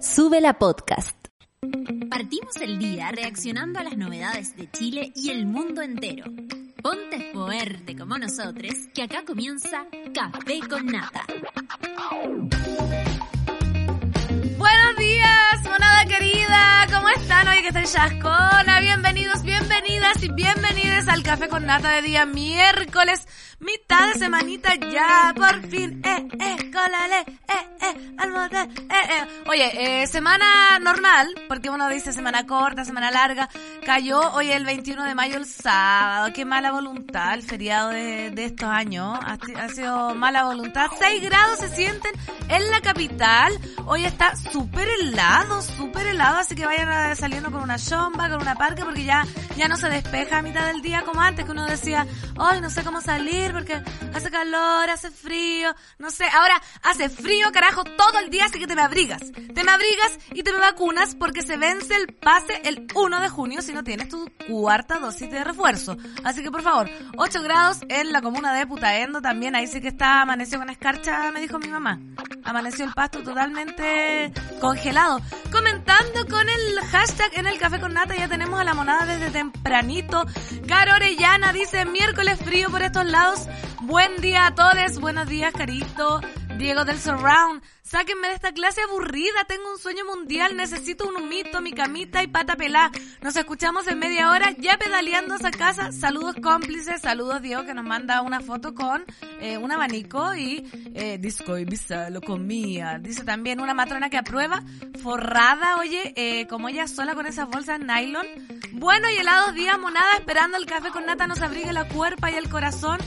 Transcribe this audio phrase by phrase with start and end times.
[0.00, 1.14] Sube la podcast.
[2.08, 6.24] Partimos el día reaccionando a las novedades de Chile y el mundo entero.
[6.82, 9.84] Ponte fuerte como nosotros, que acá comienza
[10.14, 11.26] Café con Nata.
[14.56, 15.64] Buenos días,
[16.00, 17.48] monada querida, ¿cómo están?
[17.48, 18.80] Oye, que estoy chascona.
[18.80, 23.26] Bienvenidos, bienvenidas y bienvenidas al Café con Nata de día miércoles,
[23.58, 26.00] mitad de semanita ya, por fin.
[26.04, 29.42] Eh, eh, colale, eh, eh, almohade, eh, eh.
[29.46, 33.48] Oye, eh, semana normal, porque uno dice semana corta, semana larga.
[33.84, 36.32] Cayó hoy el 21 de mayo, el sábado.
[36.32, 39.18] Qué mala voluntad el feriado de, de estos años.
[39.22, 40.90] Ha, ha sido mala voluntad.
[40.98, 42.12] 6 grados se sienten
[42.48, 43.52] en la capital.
[43.86, 48.54] Hoy está súper helado, súper helado, así que vayan saliendo con una chomba, con una
[48.54, 49.26] parca, porque ya,
[49.56, 52.06] ya no se despeja a mitad del día como antes, que uno decía,
[52.38, 53.82] ay, no sé cómo salir, porque
[54.14, 56.24] hace calor, hace frío, no sé.
[56.26, 59.20] Ahora hace frío, carajo, todo el día, así que te me abrigas.
[59.20, 63.28] Te me abrigas y te me vacunas, porque se vence el pase el 1 de
[63.28, 65.96] junio si no tienes tu cuarta dosis de refuerzo.
[66.24, 69.88] Así que por favor, 8 grados en la comuna de Putaendo también, ahí sí que
[69.88, 71.98] está, amaneció con escarcha, me dijo mi mamá.
[72.44, 75.20] Amaneció el pasto totalmente congelado.
[75.86, 80.26] Con el hashtag en el café con nata, ya tenemos a la monada desde tempranito.
[80.66, 83.46] Caro Orellana dice miércoles frío por estos lados.
[83.80, 86.20] Buen día a todos, buenos días Carito.
[86.58, 91.60] Diego del Surround, sáquenme de esta clase aburrida, tengo un sueño mundial, necesito un humito,
[91.60, 92.92] mi camita y pata pelá.
[93.20, 95.90] Nos escuchamos en media hora, ya pedaleando esa casa.
[95.90, 99.04] Saludos cómplices, saludos Diego que nos manda una foto con
[99.40, 102.98] eh, un abanico y eh, disco visa, lo comía.
[103.00, 104.62] Dice también una matrona que aprueba,
[105.02, 108.26] forrada, oye, eh, como ella sola con esas bolsas nylon.
[108.72, 112.36] Bueno y helados días, monada, esperando el café con nata nos abrigue la cuerpa y
[112.36, 112.98] el corazón.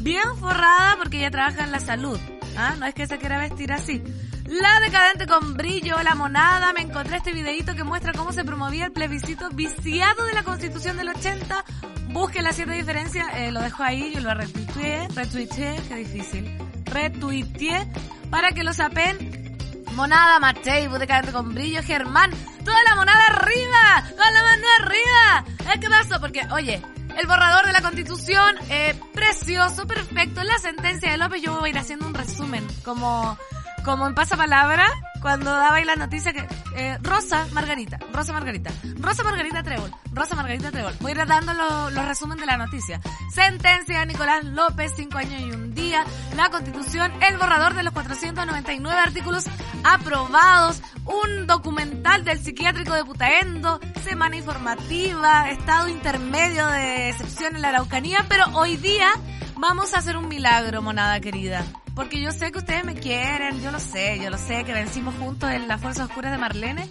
[0.00, 2.18] Bien forrada porque ella trabaja en la salud.
[2.56, 4.02] Ah, no es que se quiera vestir así.
[4.46, 8.86] La decadente con brillo, la monada, me encontré este videito que muestra cómo se promovía
[8.86, 11.64] el plebiscito viciado de la constitución del 80.
[12.08, 16.58] Busque las siete diferencias, eh, lo dejo ahí, yo lo retuiteé, retuiteé, qué difícil.
[16.84, 17.86] Retuiteé
[18.30, 19.56] para que lo sapen.
[19.94, 22.30] Monada, Matei, decadente con brillo, Germán,
[22.64, 25.72] toda la monada arriba, con la mano arriba.
[25.72, 26.20] ¿Eh, ¿Qué pasó?
[26.20, 26.82] Porque, oye,
[27.18, 30.42] el borrador de la constitución, eh, precioso, perfecto.
[30.42, 33.38] La sentencia de López, yo voy a ir haciendo un resumen, como,
[33.84, 34.86] como en pasapalabra,
[35.20, 40.34] cuando daba ahí la noticia que, eh, Rosa Margarita, Rosa Margarita, Rosa Margarita Trébol, Rosa
[40.34, 40.94] Margarita Trébol.
[41.00, 43.00] Voy a ir dando lo- los resumen de la noticia.
[43.32, 46.04] Sentencia de Nicolás López, cinco años y un día.
[46.36, 49.44] La constitución, el borrador de los 499 artículos
[49.84, 57.68] aprobados, un documental del psiquiátrico de Putaendo, semana informativa, estado intermedio de excepción en la
[57.68, 59.10] Araucanía, pero hoy día
[59.56, 61.64] vamos a hacer un milagro, monada querida.
[61.94, 65.14] Porque yo sé que ustedes me quieren, yo lo sé, yo lo sé, que vencimos
[65.16, 66.88] juntos en las fuerzas oscuras de Marlene,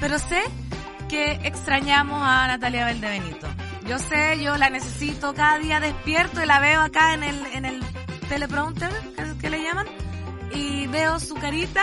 [0.00, 0.42] pero sé
[1.08, 3.46] que extrañamos a Natalia Valdebenito.
[3.86, 7.64] Yo sé, yo la necesito, cada día despierto y la veo acá en el, en
[7.64, 7.80] el
[8.28, 8.90] teleprompter,
[9.40, 9.86] que, le llaman,
[10.52, 11.82] y veo su carita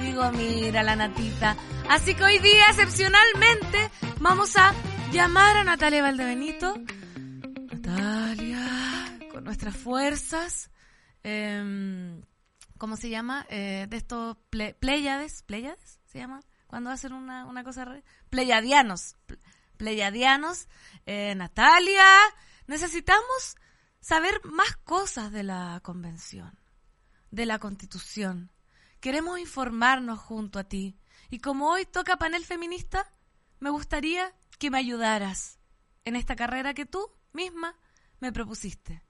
[0.00, 1.56] y digo, mira la natita.
[1.88, 3.90] Así que hoy día, excepcionalmente,
[4.20, 4.72] vamos a
[5.12, 6.74] llamar a Natalia Valdebenito.
[7.70, 10.70] Natalia, con nuestras fuerzas,
[11.22, 12.22] em,
[12.78, 13.46] ¿cómo se llama?
[13.48, 19.16] Eh, de estos ple- pléyades, pléyades se llama, cuando hacen una, una cosa re- pleyadianos,
[19.26, 19.38] ple-
[19.76, 20.68] pleyadianos,
[21.06, 22.04] eh, Natalia,
[22.66, 23.56] necesitamos
[24.00, 26.58] saber más cosas de la convención,
[27.30, 28.50] de la constitución.
[29.00, 30.98] Queremos informarnos junto a ti.
[31.30, 33.10] Y como hoy toca panel feminista,
[33.58, 35.58] me gustaría que me ayudaras
[36.04, 37.76] en esta carrera que tú misma
[38.20, 39.02] me propusiste.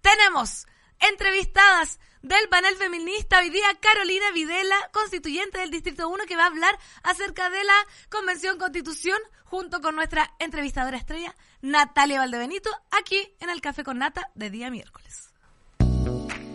[0.00, 0.66] Tenemos
[1.00, 6.48] entrevistadas del panel feminista hoy día Carolina Videla, constituyente del Distrito 1, que va a
[6.48, 7.74] hablar acerca de la
[8.10, 14.30] Convención Constitución junto con nuestra entrevistadora estrella Natalia Valdebenito, aquí en el Café con Nata
[14.34, 15.32] de día miércoles.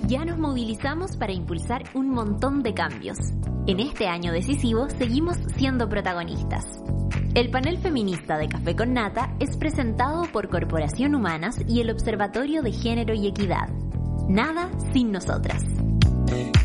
[0.07, 3.17] Ya nos movilizamos para impulsar un montón de cambios.
[3.65, 6.65] En este año decisivo seguimos siendo protagonistas.
[7.33, 12.61] El panel feminista de Café con Nata es presentado por Corporación Humanas y el Observatorio
[12.61, 13.69] de Género y Equidad.
[14.27, 15.63] Nada sin nosotras.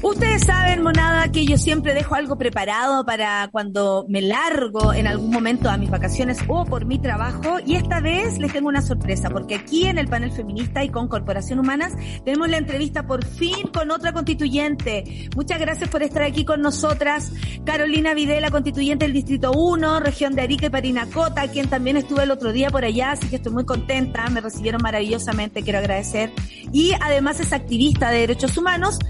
[0.08, 5.30] Ustedes saben, monada, que yo siempre dejo algo preparado para cuando me largo en algún
[5.30, 7.58] momento a mis vacaciones o por mi trabajo.
[7.66, 11.08] Y esta vez les tengo una sorpresa, porque aquí en el panel feminista y con
[11.08, 11.92] Corporación Humanas
[12.24, 15.28] tenemos la entrevista por fin con otra constituyente.
[15.34, 17.32] Muchas gracias por estar aquí con nosotras.
[17.64, 22.30] Carolina Videla, constituyente del Distrito 1, región de Arica y Parinacota, quien también estuve el
[22.30, 24.30] otro día por allá, así que estoy muy contenta.
[24.30, 26.32] Me recibieron maravillosamente, quiero agradecer.
[26.72, 29.00] Y además es activista de derechos humanos,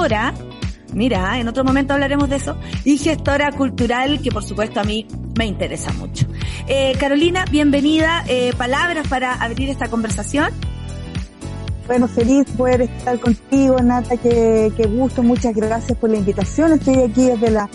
[0.00, 0.32] cantora,
[0.92, 2.56] Mira, en otro momento hablaremos de eso.
[2.84, 5.06] Y gestora cultural, que por supuesto a mí
[5.38, 6.26] me interesa mucho.
[6.66, 8.24] Eh, Carolina, bienvenida.
[8.26, 10.52] Eh, palabras para abrir esta conversación.
[11.86, 16.72] Bueno, feliz poder estar contigo, Nata, que, que gusto, muchas gracias por la invitación.
[16.72, 17.68] Estoy aquí desde la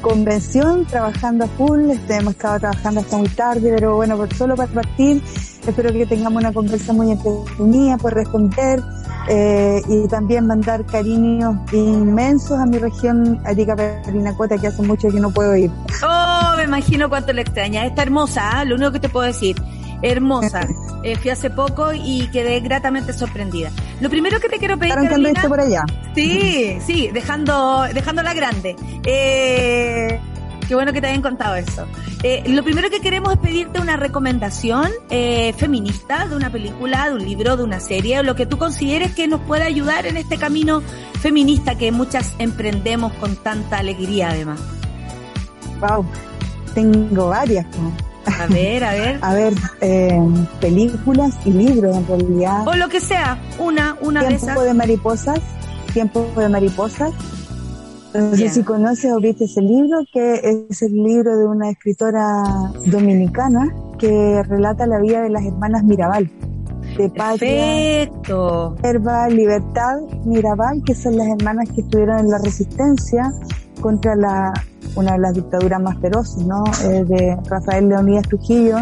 [0.00, 4.56] convención trabajando a full, este, hemos estado trabajando hasta muy tarde, pero bueno, por, solo
[4.56, 5.22] para partir,
[5.70, 8.82] espero que tengamos una conversación muy entretenida, por responder
[9.28, 15.20] eh, y también mandar cariños inmensos a mi región Arica Perinacuata, que hace mucho que
[15.20, 15.70] no puedo ir.
[16.02, 17.84] Oh, me imagino cuánto le extraña.
[17.86, 18.66] Está hermosa, ¿eh?
[18.66, 19.56] lo único que te puedo decir
[20.02, 20.66] hermosa.
[21.02, 23.70] Eh, fui hace poco y quedé gratamente sorprendida.
[24.00, 25.84] Lo primero que te quiero pedir, Carolina, por allá.
[26.14, 28.76] Sí, sí, dejando, dejándola grande.
[29.04, 30.20] Eh,
[30.68, 31.86] qué bueno que te hayan contado eso.
[32.22, 37.14] Eh, lo primero que queremos es pedirte una recomendación eh, feminista de una película, de
[37.14, 40.18] un libro, de una serie, o lo que tú consideres que nos pueda ayudar en
[40.18, 40.82] este camino
[41.20, 44.60] feminista que muchas emprendemos con tanta alegría, además.
[45.80, 46.04] Wow,
[46.74, 47.66] tengo varias.
[48.26, 49.18] A ver, a ver.
[49.22, 50.20] a ver, eh,
[50.60, 52.68] películas y libros en realidad.
[52.68, 54.64] O lo que sea, una, una Tiempo de esas.
[54.64, 55.40] de mariposas,
[55.94, 57.12] Tiempo de mariposas.
[58.18, 62.42] No sé si conoces o viste ese libro, que es el libro de una escritora
[62.86, 66.28] dominicana que relata la vida de las hermanas Mirabal.
[66.96, 68.74] De Patria, Perfecto.
[68.82, 73.32] Herba, Libertad, Mirabal, que son las hermanas que estuvieron en la resistencia
[73.80, 74.52] contra la
[74.96, 76.64] una de las dictaduras más feroces, ¿no?
[76.84, 78.78] Eh, de Rafael Leonidas Trujillo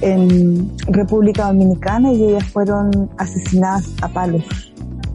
[0.00, 4.44] en República Dominicana y ellas fueron asesinadas a palos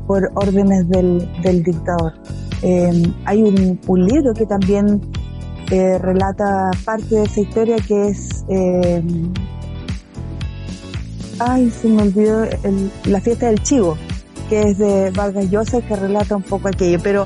[0.08, 2.14] por órdenes del, del dictador.
[2.64, 5.02] Eh, hay un, un, libro que también
[5.72, 9.04] eh, relata parte de esa historia que es eh,
[11.40, 13.98] ay se me olvidó el, la fiesta del chivo
[14.48, 17.24] que es de Vargas Llosa que relata un poco aquello pero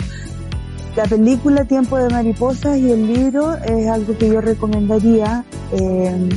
[0.95, 5.43] la película Tiempo de Mariposas y el libro es algo que yo recomendaría.
[5.73, 6.29] Eh,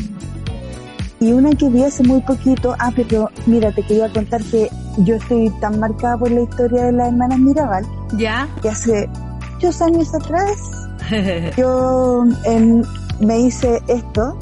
[1.20, 4.68] y una que vi hace muy poquito, ah, pero mira, te quería contar que
[4.98, 7.84] yo estoy tan marcada por la historia de las hermanas Mirabal.
[8.12, 8.48] Ya.
[8.62, 9.08] Que hace
[9.54, 10.78] muchos años atrás
[11.56, 12.82] yo eh,
[13.20, 14.38] me hice esto.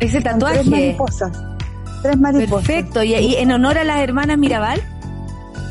[0.00, 0.60] Ese tatuaje.
[0.60, 1.32] Tres mariposas.
[2.02, 2.66] Tres mariposas.
[2.66, 3.02] Perfecto.
[3.02, 4.80] ¿Y, ¿Y en honor a las hermanas Mirabal?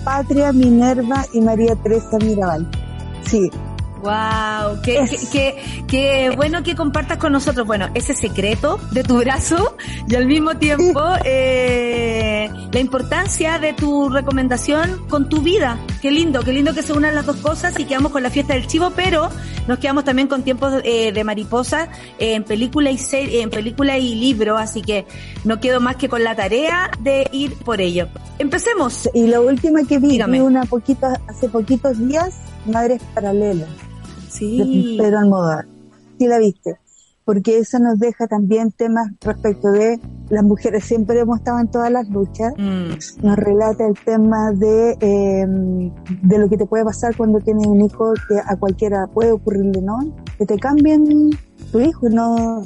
[0.04, 2.69] Patria, Minerva y María Teresa Mirabal.
[3.25, 3.50] Sí.
[4.01, 9.18] Wow, qué, qué, qué, qué, bueno que compartas con nosotros, bueno, ese secreto de tu
[9.18, 9.75] brazo
[10.07, 15.78] y al mismo tiempo eh, la importancia de tu recomendación con tu vida.
[16.01, 18.54] Qué lindo, qué lindo que se unan las dos cosas y quedamos con la fiesta
[18.54, 19.30] del chivo, pero
[19.68, 23.98] nos quedamos también con tiempos eh, de mariposa eh, en película y serie, en película
[23.98, 25.07] y libro, así que
[25.44, 28.07] no quedo más que con la tarea de ir por ello.
[28.38, 29.10] Empecemos.
[29.13, 33.88] Y la última que vi, vi una poquita, hace poquitos días, Madres Paralelas.
[34.29, 34.57] Sí.
[34.57, 35.65] De Pedro Almodóvar.
[36.17, 36.77] Sí la viste.
[37.25, 39.99] Porque eso nos deja también temas respecto de
[40.29, 42.53] las mujeres siempre hemos estado en todas las luchas.
[42.57, 43.25] Mm.
[43.25, 45.91] Nos relata el tema de, eh,
[46.23, 49.81] de lo que te puede pasar cuando tienes un hijo que a cualquiera puede ocurrirle,
[49.81, 49.99] ¿no?
[50.37, 51.31] Que te cambien
[51.71, 52.63] tu hijo, ¿no?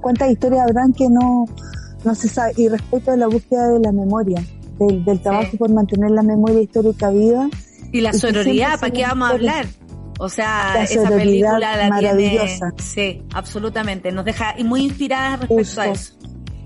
[0.00, 1.46] ¿Cuántas historias habrán que no,
[2.04, 2.52] no se sabe?
[2.56, 4.42] Y respecto a la búsqueda de la memoria,
[4.78, 5.56] del, del trabajo sí.
[5.56, 7.48] por mantener la memoria histórica viva.
[7.90, 9.66] Y la sororidad, ¿para qué vamos a hablar?
[10.18, 12.70] O sea, la esa película la maravillosa.
[12.70, 14.12] Tiene, sí, absolutamente.
[14.12, 16.14] Nos deja muy inspiradas respecto a eso.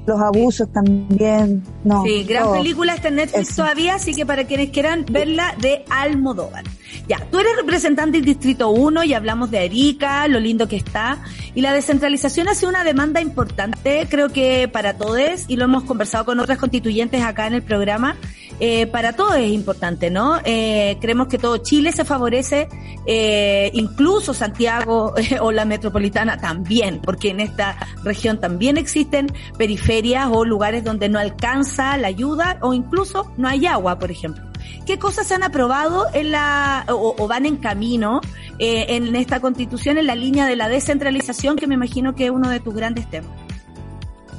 [0.06, 1.64] Los abusos también.
[1.82, 2.52] No, sí, gran todo.
[2.54, 3.62] película está en Netflix Eso.
[3.62, 6.62] todavía, así que para quienes quieran verla de Almodóvar.
[7.08, 11.18] Ya, tú eres representante del Distrito 1 y hablamos de Arica, lo lindo que está.
[11.56, 15.82] Y la descentralización ha sido una demanda importante, creo que para todos, y lo hemos
[15.82, 18.16] conversado con otras constituyentes acá en el programa.
[18.58, 20.38] Eh, para todos es importante, ¿no?
[20.44, 22.68] Eh, creemos que todo Chile se favorece,
[23.06, 29.26] eh, incluso Santiago o la metropolitana también, porque en esta región también existen
[29.58, 34.44] periferias o lugares donde no alcanza la ayuda o incluso no hay agua, por ejemplo.
[34.86, 38.20] ¿Qué cosas se han aprobado en la o, o van en camino
[38.58, 42.30] eh, en esta constitución en la línea de la descentralización, que me imagino que es
[42.30, 43.30] uno de tus grandes temas?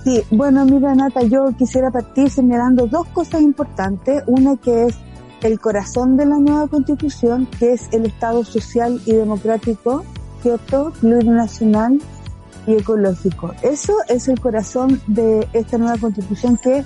[0.07, 4.23] Sí, bueno, mira Nata, yo quisiera partir señalando dos cosas importantes.
[4.25, 4.95] Una que es
[5.43, 10.05] el corazón de la nueva constitución, que es el Estado social y democrático,
[10.41, 10.93] ¿cierto?
[11.01, 11.99] Plurinacional
[12.65, 13.51] y ecológico.
[13.63, 16.85] Eso es el corazón de esta nueva constitución que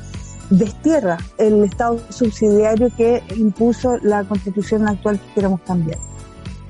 [0.50, 6.00] destierra el Estado subsidiario que impuso la constitución actual que queremos cambiar.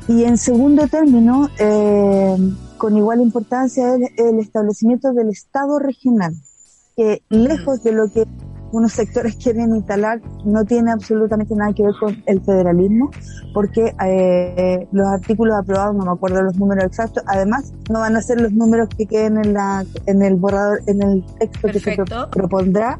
[0.10, 2.36] Y en segundo término, eh,
[2.81, 6.33] con igual importancia, es el establecimiento del Estado regional,
[6.97, 8.25] que lejos de lo que
[8.71, 13.11] unos sectores quieren instalar no tiene absolutamente nada que ver con el federalismo,
[13.53, 18.21] porque eh, los artículos aprobados, no me acuerdo los números exactos, además no van a
[18.23, 21.95] ser los números que queden en, la, en el borrador, en el texto que se
[22.31, 23.00] propondrá,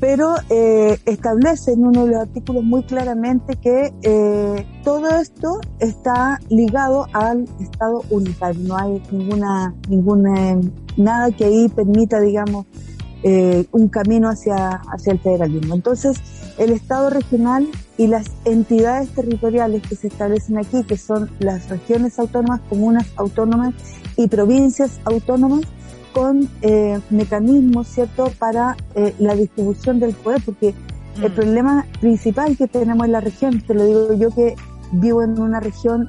[0.00, 6.40] pero eh, establece en uno de los artículos muy claramente que eh, todo esto está
[6.48, 10.58] ligado al Estado unitario, no hay ninguna, ninguna,
[10.96, 12.64] nada que ahí permita, digamos,
[13.22, 15.74] eh, un camino hacia, hacia el federalismo.
[15.74, 16.16] Entonces,
[16.56, 22.18] el Estado regional y las entidades territoriales que se establecen aquí, que son las regiones
[22.18, 23.74] autónomas, comunas autónomas
[24.16, 25.60] y provincias autónomas,
[26.12, 30.74] con eh, mecanismos, ¿cierto?, para eh, la distribución del poder, porque
[31.22, 31.34] el mm.
[31.34, 34.54] problema principal que tenemos en la región, te lo digo yo que
[34.92, 36.08] vivo en una región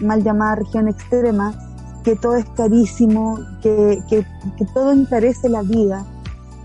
[0.00, 1.54] mal llamada región extrema,
[2.04, 4.24] que todo es carísimo, que, que,
[4.56, 6.06] que todo encarece la vida,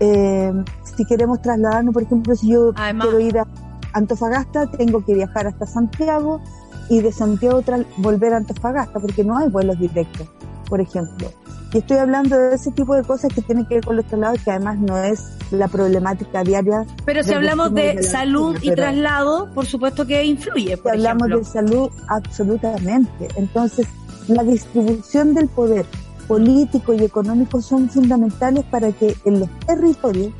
[0.04, 0.52] eh,
[0.96, 3.46] si queremos trasladarnos, por ejemplo, si yo quiero ir a
[3.92, 6.40] Antofagasta, tengo que viajar hasta Santiago
[6.88, 7.62] y de Santiago
[7.98, 10.28] volver a Antofagasta, porque no hay vuelos directos,
[10.68, 11.28] por ejemplo.
[11.72, 14.40] Y estoy hablando de ese tipo de cosas que tienen que ver con los traslados,
[14.42, 16.84] que además no es la problemática diaria.
[17.04, 20.76] Pero si hablamos de, salud y traslado, por supuesto que influye.
[20.76, 23.28] si hablamos de salud, absolutamente.
[23.36, 23.86] Entonces,
[24.28, 25.86] la distribución del poder
[26.28, 30.32] político y económico son fundamentales para que en los territorios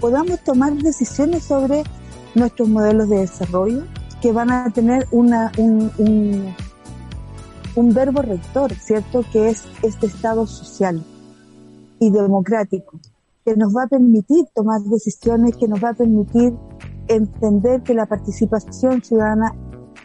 [0.00, 1.84] podamos tomar decisiones sobre
[2.34, 3.84] nuestros modelos de desarrollo
[4.20, 6.54] que van a tener una, un, un,
[7.76, 9.24] un verbo rector, ¿cierto?
[9.32, 11.02] Que es este Estado social
[11.98, 12.98] y democrático,
[13.44, 16.54] que nos va a permitir tomar decisiones, que nos va a permitir
[17.08, 19.54] entender que la participación ciudadana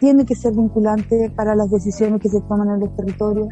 [0.00, 3.48] tiene que ser vinculante para las decisiones que se toman en los territorios,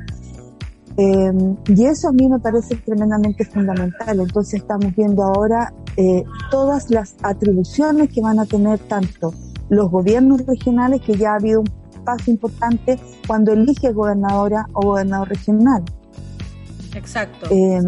[0.96, 1.32] eh,
[1.66, 4.20] y eso a mí me parece tremendamente fundamental.
[4.20, 9.34] Entonces estamos viendo ahora eh, todas las atribuciones que van a tener tanto
[9.68, 15.28] los gobiernos regionales, que ya ha habido un paso importante cuando elige gobernadora o gobernador
[15.28, 15.82] regional.
[16.94, 17.48] Exacto.
[17.50, 17.80] Eh,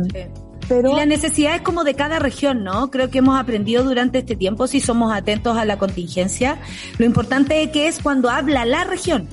[0.69, 2.91] pero, y la necesidad es como de cada región, ¿no?
[2.91, 6.59] Creo que hemos aprendido durante este tiempo, si somos atentos a la contingencia,
[6.99, 9.29] lo importante es que es cuando habla la región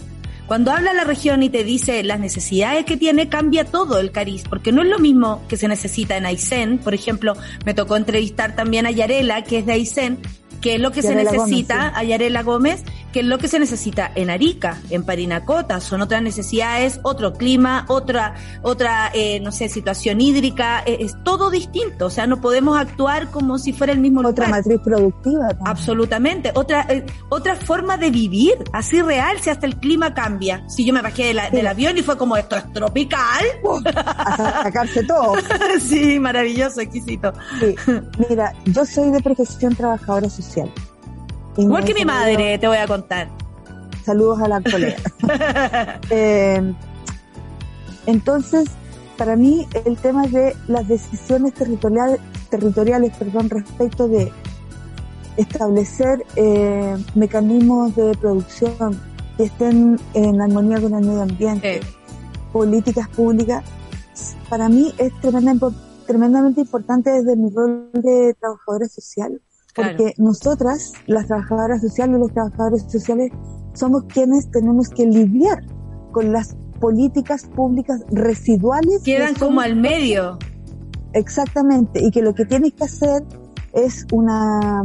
[0.47, 4.43] cuando habla la región y te dice las necesidades que tiene, cambia todo el cariz,
[4.47, 6.79] porque no es lo mismo que se necesita en Aysén.
[6.79, 7.33] Por ejemplo,
[7.65, 10.19] me tocó entrevistar también a Yarela, que es de Aysén,
[10.63, 14.09] que es lo que se necesita, a Yarela Gómez, que es lo que se necesita
[14.15, 20.21] en Arica, en Parinacota, son otras necesidades, otro clima, otra, otra, eh, no sé, situación
[20.21, 24.21] hídrica, eh, es, todo distinto, o sea, no podemos actuar como si fuera el mismo
[24.25, 25.49] otra matriz productiva.
[25.65, 30.63] Absolutamente, otra, eh, otra forma de vivir, así real, si hasta el clima cambia.
[30.69, 33.43] Si yo me bajé del avión y fue como esto es tropical.
[33.85, 35.35] hasta sacarse todo.
[35.81, 37.33] sí, maravilloso, exquisito.
[37.59, 37.75] Sí.
[38.29, 40.52] Mira, yo soy de profesión trabajadora social
[41.57, 43.29] Igual que mi madre, te voy a contar.
[44.03, 44.97] Saludos a la colega.
[46.09, 46.73] Eh,
[48.05, 48.65] entonces,
[49.17, 52.19] para mí, el tema de las decisiones territoriales,
[52.49, 54.31] territoriales perdón, respecto de
[55.37, 58.99] establecer eh, mecanismos de producción
[59.37, 61.79] que estén en armonía con el medio ambiente,
[62.51, 63.63] políticas públicas,
[64.49, 69.41] para mí es tremendamente importante desde mi rol de trabajadora social
[69.75, 73.31] porque nosotras, las trabajadoras sociales y los trabajadores sociales,
[73.73, 75.63] somos quienes tenemos que lidiar
[76.11, 79.01] con las políticas públicas residuales.
[79.03, 80.37] Quedan como al medio.
[81.13, 83.23] Exactamente, y que lo que tienes que hacer
[83.73, 84.83] es una,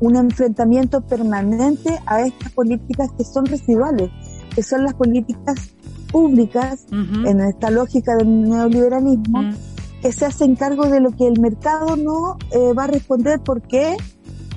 [0.00, 4.10] un enfrentamiento permanente a estas políticas que son residuales,
[4.54, 5.74] que son las políticas
[6.10, 9.52] públicas en esta lógica del neoliberalismo,
[10.00, 13.96] que se hacen cargo de lo que el mercado no eh, va a responder porque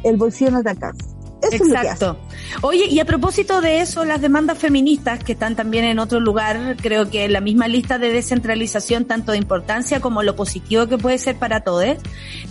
[0.03, 1.18] el bolsillo no te alcanza.
[1.41, 2.17] Exacto.
[2.61, 6.75] Oye, y a propósito de eso, las demandas feministas que están también en otro lugar,
[6.81, 11.17] creo que la misma lista de descentralización, tanto de importancia como lo positivo que puede
[11.17, 11.97] ser para todos,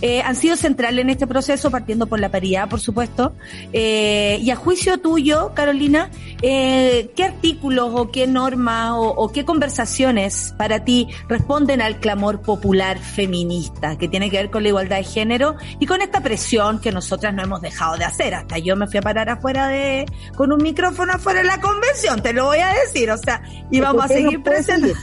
[0.01, 3.33] eh, han sido centrales en este proceso, partiendo por la paridad, por supuesto.
[3.73, 6.09] Eh, y a juicio tuyo, Carolina,
[6.41, 12.41] eh, ¿qué artículos o qué normas o, o, qué conversaciones para ti responden al clamor
[12.41, 16.79] popular feminista que tiene que ver con la igualdad de género y con esta presión
[16.79, 18.33] que nosotras no hemos dejado de hacer?
[18.33, 20.05] Hasta yo me fui a parar afuera de,
[20.35, 23.79] con un micrófono afuera de la convención, te lo voy a decir, o sea, y
[23.79, 24.93] vamos a seguir presionando.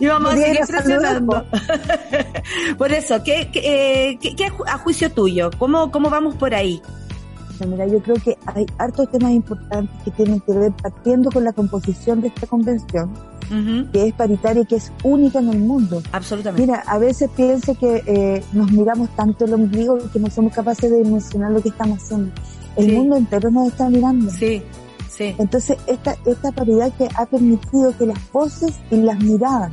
[0.00, 1.46] y vamos a seguir presionando.
[2.78, 5.50] por eso, ¿qué, qué, qué, a juicio tuyo?
[5.58, 6.82] ¿Cómo, cómo vamos por ahí?
[7.64, 11.52] Mira, yo creo que hay hartos temas importantes que tienen que ver partiendo con la
[11.52, 13.14] composición de esta convención,
[13.92, 16.02] que es paritaria y que es única en el mundo.
[16.12, 16.66] Absolutamente.
[16.66, 20.90] Mira, a veces pienso que eh, nos miramos tanto el ombligo que no somos capaces
[20.90, 22.32] de dimensionar lo que estamos haciendo.
[22.76, 24.30] El mundo entero nos está mirando.
[24.30, 24.62] Sí,
[25.08, 25.34] sí.
[25.38, 29.72] Entonces, esta, esta paridad que ha permitido que las voces y las miradas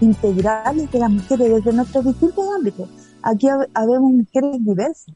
[0.00, 2.88] integrales de las mujeres desde nuestros distintos ámbitos.
[3.22, 5.14] Aquí habemos mujeres diversas.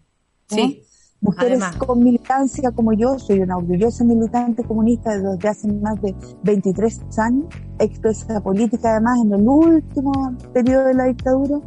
[0.48, 0.82] Sí.
[1.20, 7.00] Mujeres con militancia como yo, soy una orgullosa militante comunista desde hace más de 23
[7.18, 7.46] años,
[7.80, 11.58] expresa política además en el último periodo de la dictadura.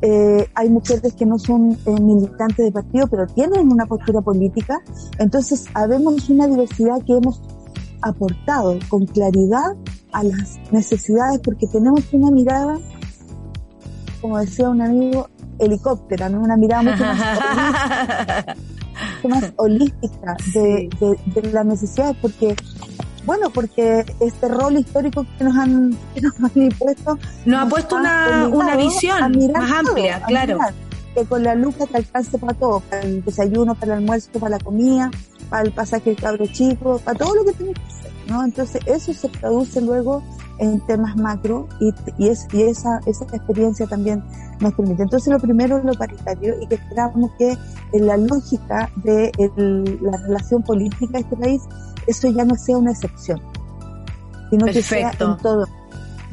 [0.00, 4.80] Eh, hay mujeres que no son eh, militantes de partido, pero tienen una postura política.
[5.18, 7.42] Entonces, habemos una diversidad que hemos
[8.00, 9.76] aportado con claridad
[10.12, 12.78] a las necesidades porque tenemos una mirada,
[14.22, 15.28] como decía un amigo,
[15.60, 16.40] helicóptera, ¿no?
[16.40, 18.44] una mirada mucho más
[19.28, 20.88] más holística de,
[21.26, 22.54] de, las necesidades, porque,
[23.24, 27.96] bueno, porque este rol histórico que nos han, que nos han impuesto nos, ha puesto
[27.96, 29.18] una, una visión
[29.52, 30.58] más amplia, claro.
[31.14, 34.50] que con la lucha te alcance para todo, para el desayuno, para el almuerzo, para
[34.50, 35.10] la comida,
[35.48, 38.42] para el pasaje del cabro chico, para todo lo que tienes que hacer, ¿no?
[38.44, 40.22] Entonces eso se traduce luego
[40.58, 44.22] en temas macro y, y, es, y esa, esa experiencia también
[44.60, 45.02] nos permite.
[45.02, 47.56] Entonces, lo primero es lo paritario y que esperamos que
[47.92, 49.32] en la lógica de
[50.00, 51.62] la relación política de este país,
[52.06, 53.40] eso ya no sea una excepción,
[54.50, 55.66] sino que sea en todo.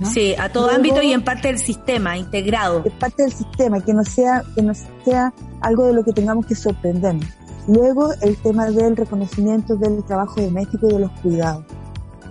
[0.04, 2.84] Sí, a todo ámbito y en parte del sistema, integrado.
[2.86, 4.74] En parte del sistema, que no sea, que no
[5.04, 7.26] sea algo de lo que tengamos que sorprendernos.
[7.68, 11.66] Luego, el tema del reconocimiento del trabajo doméstico y de los cuidados.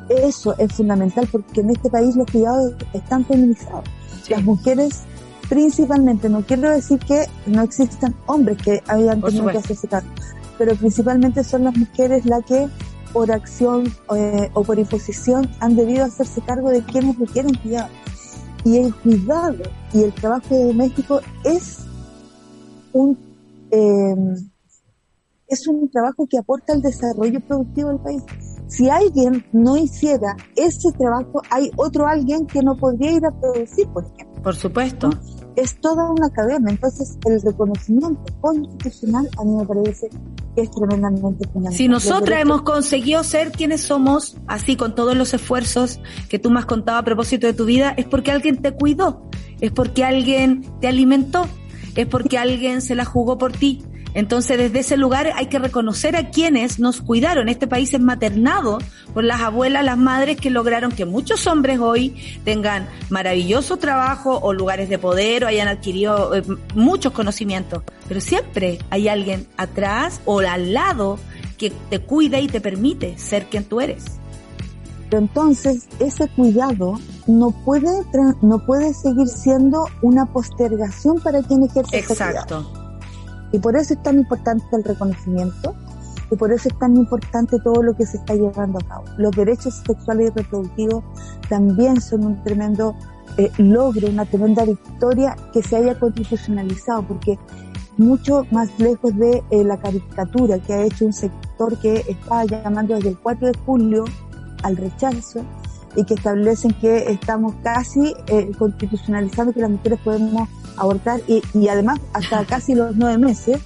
[0.08, 3.84] Eso es fundamental porque en este país los cuidados están feminizados.
[4.28, 5.02] Las mujeres
[5.48, 10.08] principalmente, no quiero decir que no existan hombres que hayan tenido que hacerse cargo,
[10.58, 12.68] pero principalmente son las mujeres las que
[13.12, 17.88] por acción eh, o por imposición han debido hacerse cargo de quienes requieren cuidado.
[18.64, 21.78] Y el cuidado y el trabajo doméstico es
[22.92, 23.16] un
[23.70, 24.34] eh,
[25.48, 28.22] es un trabajo que aporta al desarrollo productivo del país.
[28.68, 33.86] Si alguien no hiciera ese trabajo, hay otro alguien que no podría ir a producir,
[33.88, 34.42] por ejemplo.
[34.42, 35.10] Por supuesto.
[35.54, 36.70] Es toda una cadena.
[36.70, 40.08] Entonces, el reconocimiento constitucional a mí me parece
[40.54, 41.72] que es tremendamente fundamental.
[41.72, 46.58] Si nosotras hemos conseguido ser quienes somos, así con todos los esfuerzos que tú me
[46.58, 49.28] has contado a propósito de tu vida, es porque alguien te cuidó,
[49.60, 51.46] es porque alguien te alimentó,
[51.94, 53.82] es porque alguien se la jugó por ti
[54.16, 57.50] entonces, desde ese lugar hay que reconocer a quienes nos cuidaron.
[57.50, 58.78] Este país es maternado
[59.12, 64.54] por las abuelas, las madres que lograron que muchos hombres hoy tengan maravilloso trabajo o
[64.54, 66.42] lugares de poder o hayan adquirido eh,
[66.74, 67.82] muchos conocimientos.
[68.08, 71.18] Pero siempre hay alguien atrás o al lado
[71.58, 74.04] que te cuida y te permite ser quien tú eres.
[75.10, 77.90] Pero entonces ese cuidado no puede
[78.40, 82.85] no puede seguir siendo una postergación para quien ejerce Exacto.
[83.52, 85.74] Y por eso es tan importante el reconocimiento
[86.30, 89.04] y por eso es tan importante todo lo que se está llevando a cabo.
[89.16, 91.04] Los derechos sexuales y reproductivos
[91.48, 92.94] también son un tremendo
[93.38, 97.38] eh, logro, una tremenda victoria que se haya constitucionalizado, porque
[97.96, 102.94] mucho más lejos de eh, la caricatura que ha hecho un sector que está llamando
[102.94, 104.04] desde el 4 de julio
[104.62, 105.42] al rechazo
[105.96, 111.68] y que establecen que estamos casi eh, constitucionalizando que las mujeres podemos abortar y, y
[111.68, 113.60] además hasta casi los nueve meses.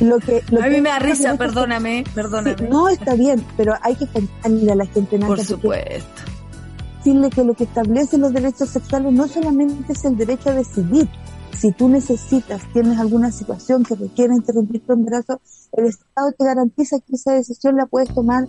[0.00, 2.68] Lo que, lo a mí me da risa, perdóname, perdóname.
[2.68, 5.18] no está bien, pero hay que contarle a la gente.
[5.18, 6.22] Por supuesto.
[6.98, 11.08] Decirle que lo que establece los derechos sexuales no solamente es el derecho a decidir,
[11.52, 15.40] si tú necesitas, tienes alguna situación que requiere interrumpir tu embarazo,
[15.72, 18.46] el Estado te garantiza que esa decisión la puedes tomar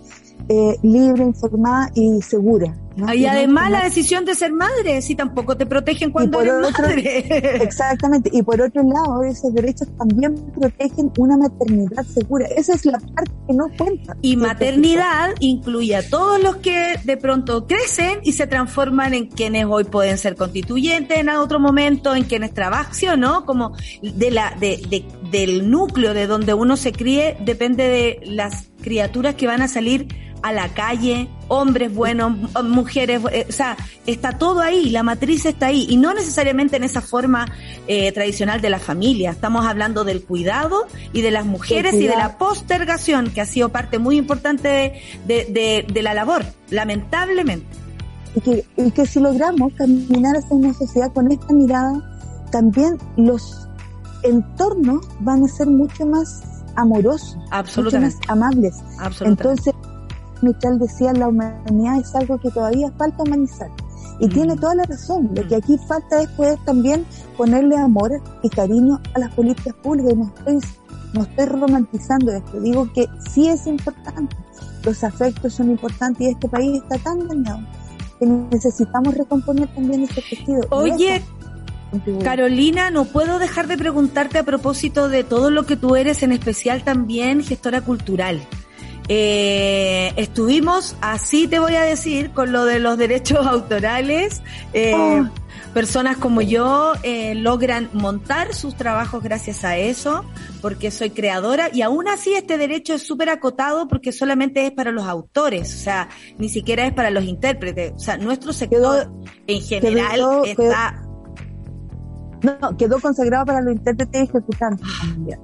[0.48, 2.76] eh, libre, informada y segura.
[3.12, 7.26] Y además la decisión de ser madre, si tampoco te protegen cuando eres madre.
[7.62, 8.30] Exactamente.
[8.32, 12.46] Y por otro lado, esos derechos también protegen una maternidad segura.
[12.46, 14.16] Esa es la parte que no cuenta.
[14.22, 19.66] Y maternidad incluye a todos los que de pronto crecen y se transforman en quienes
[19.68, 23.44] hoy pueden ser constituyentes en otro momento, en quienes trabajan, ¿sí o no?
[23.44, 28.68] Como de la, de, de, del núcleo de donde uno se críe, depende de las
[28.80, 30.06] criaturas que van a salir
[30.42, 35.66] a la calle, hombres buenos, mujeres, eh, o sea, está todo ahí, la matriz está
[35.66, 37.46] ahí, y no necesariamente en esa forma
[37.88, 42.14] eh, tradicional de la familia, estamos hablando del cuidado y de las mujeres y de
[42.14, 47.66] la postergación, que ha sido parte muy importante de, de, de, la labor, lamentablemente.
[48.36, 51.92] Y que, y que si logramos caminar hacia una sociedad con esta mirada,
[52.52, 53.64] también los
[54.24, 56.42] entornos van a ser mucho más
[56.76, 57.38] amorosos,
[57.76, 58.74] mucho más amables.
[59.20, 59.72] Entonces,
[60.42, 63.70] Michel decía, la humanidad es algo que todavía falta humanizar.
[64.20, 65.30] Y tiene toda la razón.
[65.34, 67.04] Lo que aquí falta es poder también
[67.36, 70.14] ponerle amor y cariño a las políticas públicas.
[70.14, 70.58] no estoy,
[71.14, 72.60] no estoy romantizando esto.
[72.60, 74.36] Digo que sí es importante.
[74.84, 77.60] Los afectos son importantes y este país está tan dañado
[78.18, 80.60] que necesitamos recomponer también ese tejido.
[80.70, 81.22] Oye,
[82.22, 86.32] Carolina, no puedo dejar de preguntarte a propósito de todo lo que tú eres, en
[86.32, 88.46] especial también gestora cultural.
[89.08, 94.42] Eh, estuvimos, así te voy a decir, con lo de los derechos autorales.
[94.72, 95.28] Eh, oh.
[95.74, 100.24] Personas como yo eh, logran montar sus trabajos gracias a eso,
[100.62, 104.92] porque soy creadora y aún así este derecho es súper acotado porque solamente es para
[104.92, 107.92] los autores, o sea, ni siquiera es para los intérpretes.
[107.96, 109.10] O sea, nuestro sector
[109.48, 111.03] en general está
[112.44, 114.86] no, quedó consagrado para los intérpretes ejecutantes.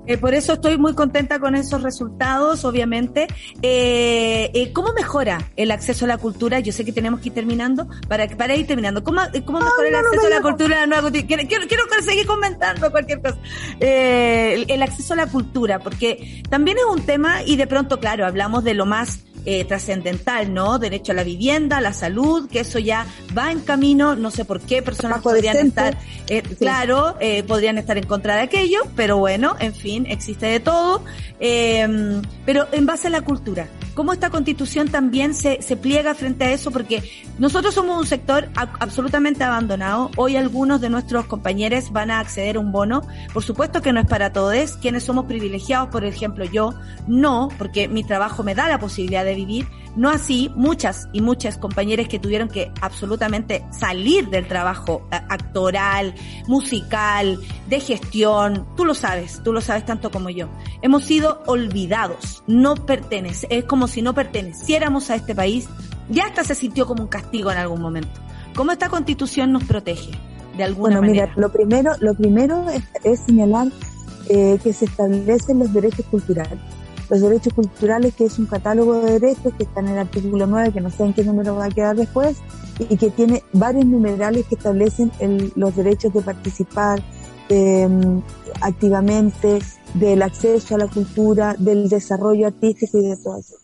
[0.07, 3.27] Eh, por eso estoy muy contenta con esos resultados, obviamente.
[3.63, 6.61] Eh, eh, ¿Cómo mejora el acceso a la cultura?
[6.61, 9.03] Yo sé que tenemos que ir terminando, para, para ir terminando.
[9.03, 10.87] ¿Cómo, cómo mejora el acceso a la cultura?
[11.11, 13.39] quiero, quiero, quiero seguir comentando cualquier cosa.
[13.81, 18.27] Eh, el acceso a la cultura, porque también es un tema y de pronto, claro,
[18.27, 20.79] hablamos de lo más eh, trascendental, ¿no?
[20.79, 24.61] Derecho a la vivienda, la salud, que eso ya va en camino, no sé por
[24.61, 25.99] qué personas podrían estar,
[26.29, 30.61] eh, claro, eh, podrían estar en contra de aquello, pero bueno, en fin, existe de
[30.61, 31.05] todo,
[31.41, 36.45] em, pero en base a la cultura, cómo esta constitución también se, se pliega frente
[36.45, 37.03] a eso, porque
[37.39, 40.11] nosotros somos un sector absolutamente abandonado.
[40.17, 43.03] Hoy algunos de nuestros compañeros van a acceder a un bono.
[43.33, 44.73] Por supuesto que no es para todos.
[44.77, 46.75] Quienes somos privilegiados, por ejemplo, yo,
[47.07, 49.67] no, porque mi trabajo me da la posibilidad de vivir.
[49.97, 56.15] No así muchas y muchas compañeras que tuvieron que absolutamente salir del trabajo eh, actoral,
[56.47, 58.67] musical, de gestión.
[58.77, 60.49] Tú lo sabes, tú lo sabes tanto como yo.
[60.83, 65.69] Hemos sido olvidados, no pertenece, es como si no perteneciéramos a este país.
[66.09, 68.21] Ya hasta se sintió como un castigo en algún momento.
[68.55, 70.11] ¿Cómo esta constitución nos protege?
[70.57, 71.27] De alguna bueno, manera.
[71.27, 72.67] mira, lo primero, lo primero
[73.05, 73.69] es, señalar
[74.29, 76.59] eh, que se establecen los derechos culturales
[77.11, 80.73] los derechos culturales, que es un catálogo de derechos que está en el artículo 9,
[80.73, 82.37] que no sé en qué número va a quedar después,
[82.79, 85.11] y que tiene varios numerales que establecen
[85.57, 87.03] los derechos de participar
[87.49, 88.23] em,
[88.61, 89.59] activamente,
[89.95, 93.57] del acceso a la cultura, del desarrollo artístico y de todo eso.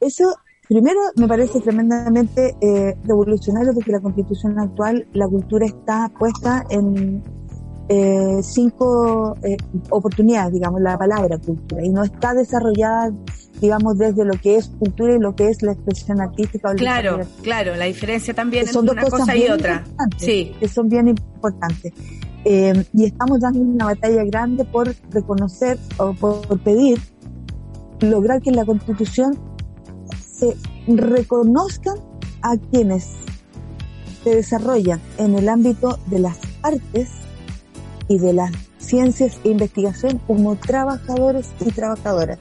[0.00, 0.36] Eso,
[0.68, 7.22] primero, me parece tremendamente eh, revolucionario porque la constitución actual, la cultura está puesta en
[7.88, 9.56] eh, cinco eh,
[9.90, 13.12] oportunidades, digamos, la palabra cultura, y no está desarrollada,
[13.60, 16.70] digamos, desde lo que es cultura y lo que es la expresión artística.
[16.70, 19.84] O claro, claro, la diferencia también entre una cosa y otra.
[20.16, 20.54] Sí.
[20.58, 21.92] Que son bien importantes.
[22.44, 27.00] Eh, y estamos dando una batalla grande por reconocer o por pedir,
[28.00, 29.38] lograr que en la Constitución
[30.20, 30.54] se
[30.86, 31.96] reconozcan
[32.42, 33.12] a quienes
[34.22, 37.10] se desarrollan en el ámbito de las artes
[38.08, 42.38] y de las ciencias e investigación como trabajadores y trabajadoras.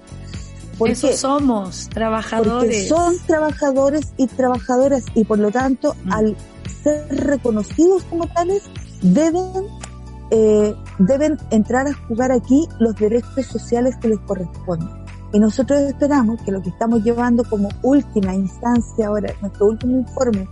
[0.78, 2.52] ¿Por Eso somos, trabajadores.
[2.52, 6.12] Porque son trabajadores y trabajadoras y por lo tanto mm.
[6.12, 6.36] al
[6.84, 8.63] ser reconocidos como tales
[9.02, 9.68] deben
[10.32, 14.90] eh, deben entrar a jugar aquí los derechos sociales que les corresponden.
[15.34, 20.48] Y nosotros esperamos que lo que estamos llevando como última instancia ahora, nuestro último informe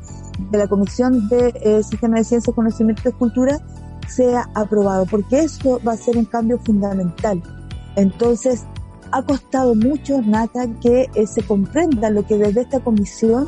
[0.50, 3.60] de la Comisión de eh, Sistema de Ciencia, Conocimiento y Cultura,
[4.08, 7.42] sea aprobado, porque eso va a ser un cambio fundamental.
[7.96, 8.66] Entonces,
[9.12, 13.48] ha costado mucho, Nata, que eh, se comprenda lo que desde esta comisión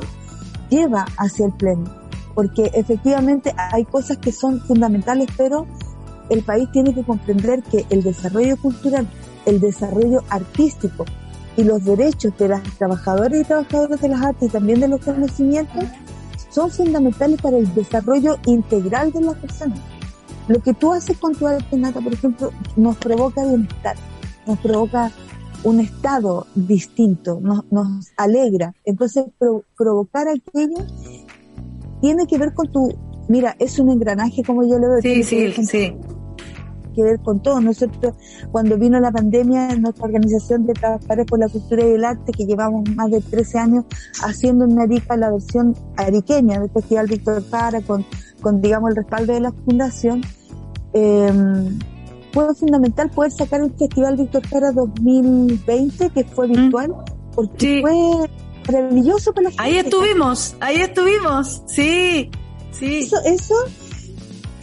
[0.70, 1.86] lleva hacia el Pleno,
[2.36, 5.66] porque efectivamente hay cosas que son fundamentales, pero
[6.30, 9.08] el país tiene que comprender que el desarrollo cultural,
[9.46, 11.06] el desarrollo artístico
[11.56, 15.02] y los derechos de las trabajadoras y trabajadores de las artes y también de los
[15.02, 15.84] conocimientos
[16.50, 19.80] son fundamentales para el desarrollo integral de las personas.
[20.48, 23.96] Lo que tú haces con tu arte nata, por ejemplo, nos provoca bienestar,
[24.46, 25.12] nos provoca
[25.64, 28.76] un estado distinto, nos, nos alegra.
[28.86, 29.26] Entonces,
[29.78, 30.86] provocar aquello
[32.02, 32.94] tiene que ver con tu,
[33.30, 35.02] mira, es un engranaje como yo le veo.
[35.02, 35.96] Sí, sí, sí.
[36.94, 37.60] Que ver con todo.
[37.60, 38.14] Nosotros,
[38.52, 42.46] cuando vino la pandemia, nuestra organización de Trabajadores por la Cultura y el Arte, que
[42.46, 43.86] llevamos más de 13 años
[44.24, 48.06] haciendo en Arica la versión ariqueña del Festival Víctor Para con
[48.44, 50.22] con, digamos, el respaldo de la fundación,
[50.94, 51.32] eh,
[52.32, 56.52] fue fundamental poder sacar el Festival Víctor Jara 2020, que fue mm.
[56.52, 56.94] virtual,
[57.34, 58.30] porque fue
[58.68, 59.64] maravilloso para la gente.
[59.64, 62.30] Ahí estuvimos, ahí estuvimos, sí,
[62.72, 63.00] sí.
[63.00, 63.56] Eso, eso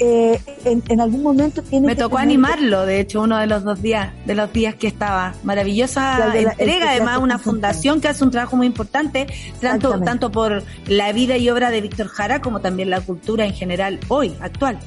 [0.01, 4.13] eh, en, algún momento tiene Me tocó animarlo, de hecho, uno de los dos días,
[4.25, 5.35] de los días que estaba.
[5.45, 9.27] Maravillosa entrega, además, una fundación que hace un trabajo muy importante,
[9.61, 13.53] tanto, tanto por la vida y obra de Víctor Jara como también la cultura en
[13.53, 14.79] general hoy, actual.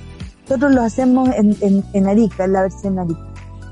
[0.49, 3.21] Nosotros lo hacemos en, en, en Arica, en la versión Arica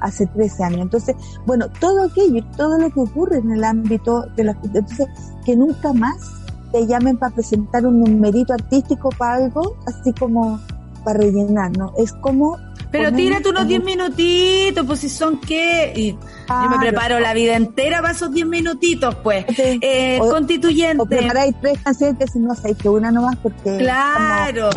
[0.02, 0.82] hace 13 años.
[0.82, 5.08] Entonces, bueno, todo aquello, todo lo que ocurre en el ámbito de la entonces
[5.46, 6.18] que nunca más
[6.72, 10.60] te llamen para presentar un numerito artístico para algo, así como
[11.04, 11.94] para rellenar, ¿no?
[11.98, 12.58] Es como...
[12.92, 15.94] Pero tírate unos 10 minutitos, pues si son qué...
[15.96, 19.46] Y yo me preparo la vida entera para esos 10 minutitos, pues.
[19.58, 21.02] Eh, constituyente.
[21.02, 23.78] O preparáis tres canciones que si no sabéis que una nomás porque...
[23.78, 24.70] Claro.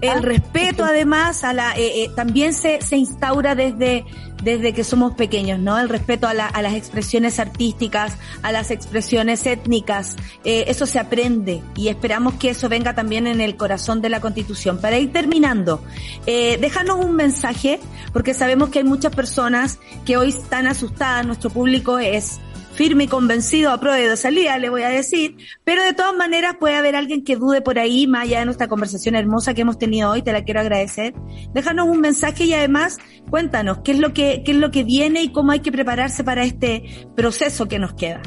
[0.00, 0.20] El ah.
[0.20, 4.04] respeto además a la, eh, eh, también se, se instaura desde,
[4.42, 5.78] desde que somos pequeños, ¿no?
[5.78, 10.98] El respeto a, la, a las expresiones artísticas, a las expresiones étnicas, eh, eso se
[10.98, 14.78] aprende y esperamos que eso venga también en el corazón de la Constitución.
[14.80, 15.82] Para ir terminando,
[16.26, 17.80] eh, déjanos un mensaje,
[18.12, 22.40] porque sabemos que hay muchas personas que hoy están asustadas, nuestro público es
[22.76, 26.56] firme y convencido a prueba de salida, le voy a decir, pero de todas maneras
[26.60, 29.78] puede haber alguien que dude por ahí, más allá de nuestra conversación hermosa que hemos
[29.78, 31.14] tenido hoy, te la quiero agradecer.
[31.54, 32.98] Déjanos un mensaje y además
[33.30, 36.22] cuéntanos qué es lo que, qué es lo que viene y cómo hay que prepararse
[36.22, 38.20] para este proceso que nos queda.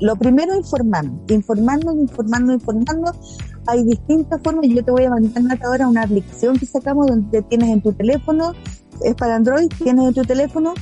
[0.00, 3.38] Lo primero, informarnos, informarnos, informarnos, informarnos.
[3.66, 7.68] Hay distintas formas, yo te voy a mandar ahora una aplicación que sacamos donde tienes
[7.68, 8.52] en tu teléfono,
[9.04, 10.74] es para Android, tienes en tu teléfono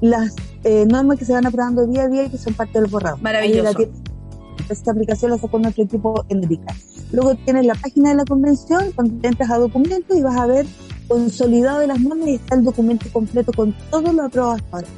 [0.00, 2.90] las eh, normas que se van aprobando día a día y que son parte del
[2.90, 3.18] borrado.
[3.18, 3.78] Maravilloso.
[4.68, 6.74] esta aplicación la sacó nuestro equipo Enrica.
[7.12, 10.66] Luego tienes la página de la convención, cuando entras a documentos y vas a ver
[11.08, 14.88] consolidado de las normas y está el documento completo con todo lo aprobado hasta ahora.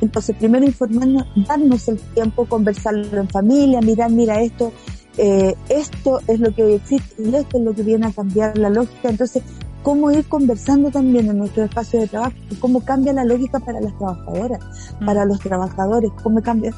[0.00, 4.72] Entonces, primero informarnos, darnos el tiempo, conversarlo en familia, mirar, mira esto,
[5.16, 8.58] eh, esto es lo que hoy existe y esto es lo que viene a cambiar
[8.58, 9.08] la lógica.
[9.08, 9.42] Entonces,
[9.86, 13.96] cómo ir conversando también en nuestro espacio de trabajo, cómo cambia la lógica para las
[13.96, 14.58] trabajadoras,
[14.98, 15.06] mm.
[15.06, 16.72] para los trabajadores, cómo cambia,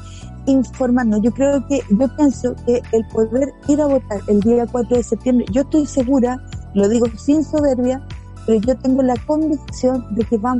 [0.45, 1.19] informarnos.
[1.23, 5.01] Yo creo que, yo pienso que el poder ir a votar el día 4 de
[5.01, 6.39] septiembre, yo estoy segura,
[6.75, 7.99] lo digo sin soberbia,
[8.45, 10.57] pero yo tengo la convicción de que va,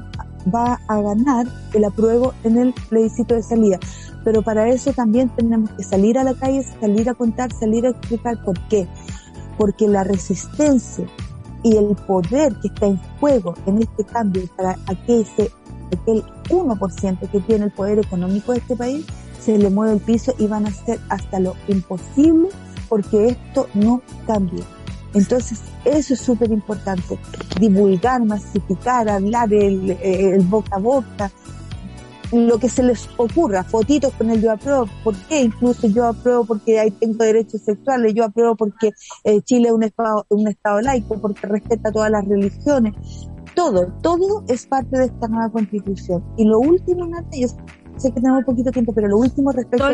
[0.51, 3.77] va a ganar el apruebo en el plebiscito de salida.
[4.23, 7.89] Pero para eso también tenemos que salir a la calle, salir a contar, salir a
[7.89, 8.88] explicar por qué.
[9.55, 11.05] Porque la resistencia
[11.63, 15.26] y el poder que está en juego en este cambio para aquel,
[15.91, 19.06] aquel 1% que tiene el poder económico de este país,
[19.39, 22.50] se le mueve el piso y van a hacer hasta lo imposible
[22.88, 24.63] porque esto no cambie.
[25.13, 27.17] Entonces, eso es súper importante.
[27.60, 31.32] Divulgar, masificar, hablar el, el boca a boca,
[32.31, 35.41] lo que se les ocurra, fotitos con el yo apruebo, ¿por qué?
[35.41, 38.91] Incluso yo apruebo porque ahí tengo derechos sexuales, yo apruebo porque
[39.23, 42.93] eh, Chile es un estado, un estado laico, porque respeta todas las religiones.
[43.55, 46.23] Todo, todo es parte de esta nueva constitución.
[46.37, 47.47] Y lo último, Nata, yo
[47.97, 49.93] sé que tenemos poquito tiempo, pero lo último respecto a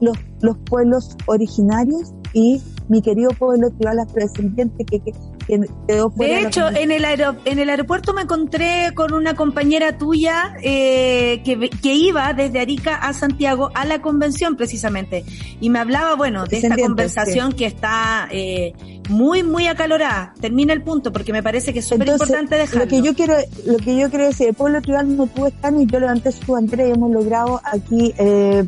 [0.00, 5.12] los, los pueblos originarios y mi querido pueblo tribal afrodescendiente que, que,
[5.50, 7.04] que quedó fuera De hecho, en el,
[7.44, 12.94] en el aeropuerto me encontré con una compañera tuya eh, que, que iba desde Arica
[12.94, 15.24] a Santiago a la convención precisamente
[15.60, 18.74] y me hablaba, bueno, de esta conversación que está eh,
[19.08, 20.34] muy, muy acalorada.
[20.40, 22.84] Termina el punto porque me parece que es súper importante dejarlo.
[22.84, 23.34] Lo que yo quiero,
[23.66, 26.52] lo que yo quiero decir, el pueblo tribal no tuvo escano y yo levanté su
[26.52, 28.64] bandera y hemos logrado aquí, eh,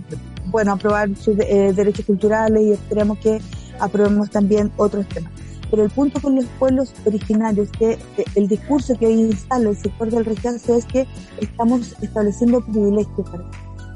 [0.47, 3.41] bueno, aprobar sus eh, derechos culturales y esperemos que
[3.79, 5.33] aprobemos también otros temas.
[5.73, 7.99] Pero el punto con los pueblos originarios, que
[8.35, 11.09] el discurso que hoy instala el sector del rechazo es que
[11.41, 13.43] estamos estableciendo privilegios para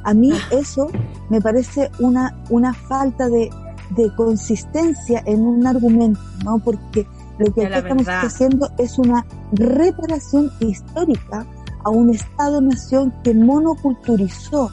[0.04, 0.48] A mí ah.
[0.52, 0.88] eso
[1.28, 3.50] me parece una, una falta de,
[3.90, 6.58] de consistencia en un argumento, ¿no?
[6.60, 7.06] Porque
[7.38, 11.46] lo que aquí estamos haciendo es una reparación histórica
[11.84, 14.70] a un Estado-nación que monoculturizó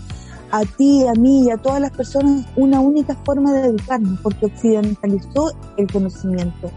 [0.54, 4.46] a ti, a mí y a todas las personas una única forma de educarnos, porque
[4.46, 6.70] occidentalizó el conocimiento,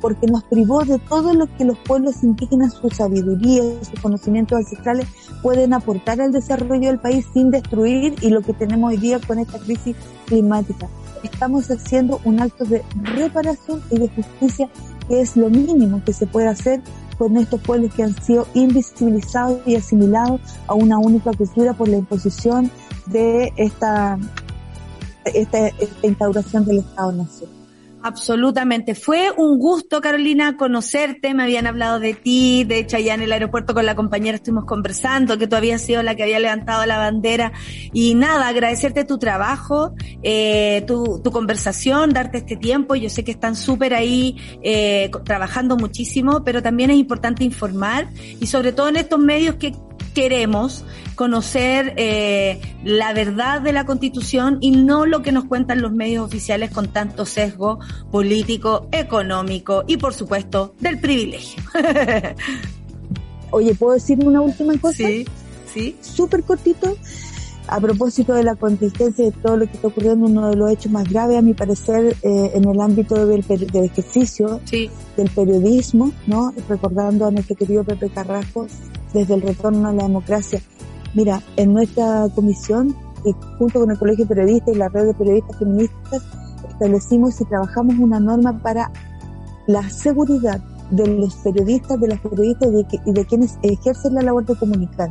[0.00, 5.08] porque nos privó de todo lo que los pueblos indígenas, su sabiduría, sus conocimientos ancestrales
[5.42, 9.40] pueden aportar al desarrollo del país sin destruir y lo que tenemos hoy día con
[9.40, 10.86] esta crisis climática.
[11.24, 12.84] Estamos haciendo un acto de
[13.16, 14.68] reparación y de justicia
[15.08, 16.80] que es lo mínimo que se puede hacer
[17.18, 21.96] con estos pueblos que han sido invisibilizados y asimilados a una única cultura por la
[21.96, 22.70] imposición
[23.06, 24.18] de esta,
[25.24, 25.70] esta,
[26.02, 27.63] instauración del Estado-Nación.
[28.04, 28.94] Absolutamente.
[28.94, 31.32] Fue un gusto, Carolina, conocerte.
[31.32, 32.64] Me habían hablado de ti.
[32.64, 36.02] De hecho, allá en el aeropuerto con la compañera estuvimos conversando, que tú habías sido
[36.02, 37.52] la que había levantado la bandera.
[37.94, 42.94] Y nada, agradecerte tu trabajo, eh, tu, tu conversación, darte este tiempo.
[42.94, 48.46] Yo sé que están súper ahí eh, trabajando muchísimo, pero también es importante informar y
[48.48, 49.72] sobre todo en estos medios que
[50.14, 55.92] queremos conocer eh, la verdad de la Constitución y no lo que nos cuentan los
[55.92, 57.78] medios oficiales con tanto sesgo
[58.10, 61.62] político, económico y, por supuesto, del privilegio.
[63.50, 64.96] Oye, ¿puedo decir una última cosa?
[64.96, 65.26] Sí,
[65.72, 65.96] sí.
[66.00, 66.96] Súper cortito.
[67.66, 70.92] A propósito de la contingencia de todo lo que está ocurriendo, uno de los hechos
[70.92, 74.90] más graves, a mi parecer, eh, en el ámbito del, del ejercicio sí.
[75.16, 76.52] del periodismo, ¿no?
[76.68, 78.66] Recordando a nuestro querido Pepe Carrasco,
[79.14, 80.60] desde el retorno a la democracia.
[81.14, 85.14] Mira, en nuestra comisión, y junto con el Colegio de Periodistas y la Red de
[85.14, 86.22] Periodistas Feministas,
[86.68, 88.90] establecimos y trabajamos una norma para
[89.66, 94.22] la seguridad de los periodistas, de las periodistas y de, y de quienes ejercen la
[94.22, 95.10] labor de comunicar.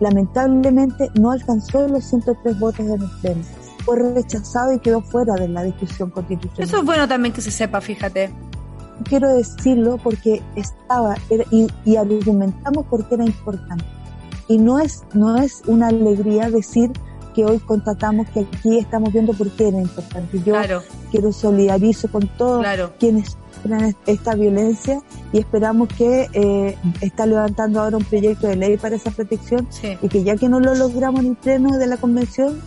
[0.00, 3.42] Lamentablemente no alcanzó los 103 votos el pleno.
[3.84, 6.68] Fue rechazado y quedó fuera de la discusión constitucional.
[6.68, 8.45] Eso es bueno también que se sepa, fíjate
[9.04, 13.84] quiero decirlo porque estaba era, y, y, argumentamos porque era importante.
[14.48, 16.92] Y no es, no es una alegría decir
[17.34, 20.38] que hoy constatamos que aquí estamos viendo por qué era importante.
[20.38, 20.82] Yo claro.
[21.10, 22.92] quiero solidarizo con todos claro.
[22.98, 28.78] quienes sufren esta violencia y esperamos que eh, está levantando ahora un proyecto de ley
[28.78, 29.98] para esa protección sí.
[30.00, 32.58] y que ya que no lo logramos en el pleno de la convención,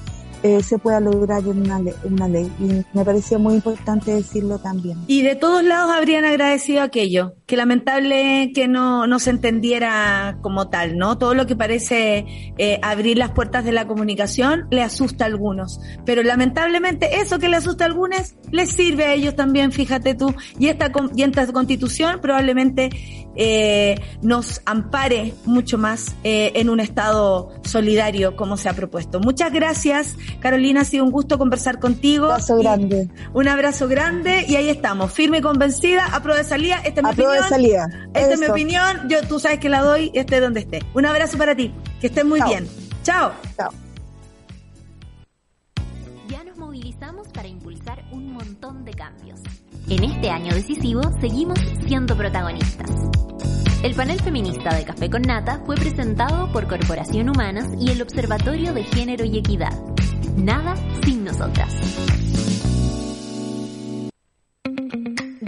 [0.43, 2.52] eh, se pueda lograr una, ley, una ley.
[2.60, 4.97] Y me parecía muy importante decirlo también.
[5.08, 10.70] Y de todos lados habrían agradecido aquello, que lamentable que no, no se entendiera como
[10.70, 11.18] tal, ¿no?
[11.18, 15.82] Todo lo que parece eh, abrir las puertas de la comunicación le asusta a algunos,
[16.06, 20.36] pero lamentablemente eso que le asusta a algunos les sirve a ellos también, fíjate tú,
[20.60, 22.92] y esta, y esta constitución probablemente
[23.36, 29.20] eh, nos ampare mucho más eh, en un estado solidario como se ha propuesto.
[29.22, 32.26] Muchas gracias, Carolina, ha sido un gusto conversar contigo.
[32.26, 33.10] Un abrazo grande.
[33.34, 37.38] Un abrazo grande y ahí estamos, firme y convencida, a de salida, esta es.
[37.43, 37.88] De salida.
[38.13, 40.84] Esta es mi opinión, yo tú sabes que la doy, esté donde esté.
[40.93, 42.49] Un abrazo para ti, que estés muy Chao.
[42.49, 42.67] bien.
[43.04, 43.32] Chao.
[43.58, 43.71] Chao.
[46.28, 49.39] Ya nos movilizamos para impulsar un montón de cambios.
[49.89, 52.91] En este año decisivo seguimos siendo protagonistas.
[53.82, 58.73] El panel feminista de Café con Nata fue presentado por Corporación Humanas y el Observatorio
[58.73, 59.71] de Género y Equidad.
[60.36, 60.75] Nada
[61.06, 61.73] sin nosotras.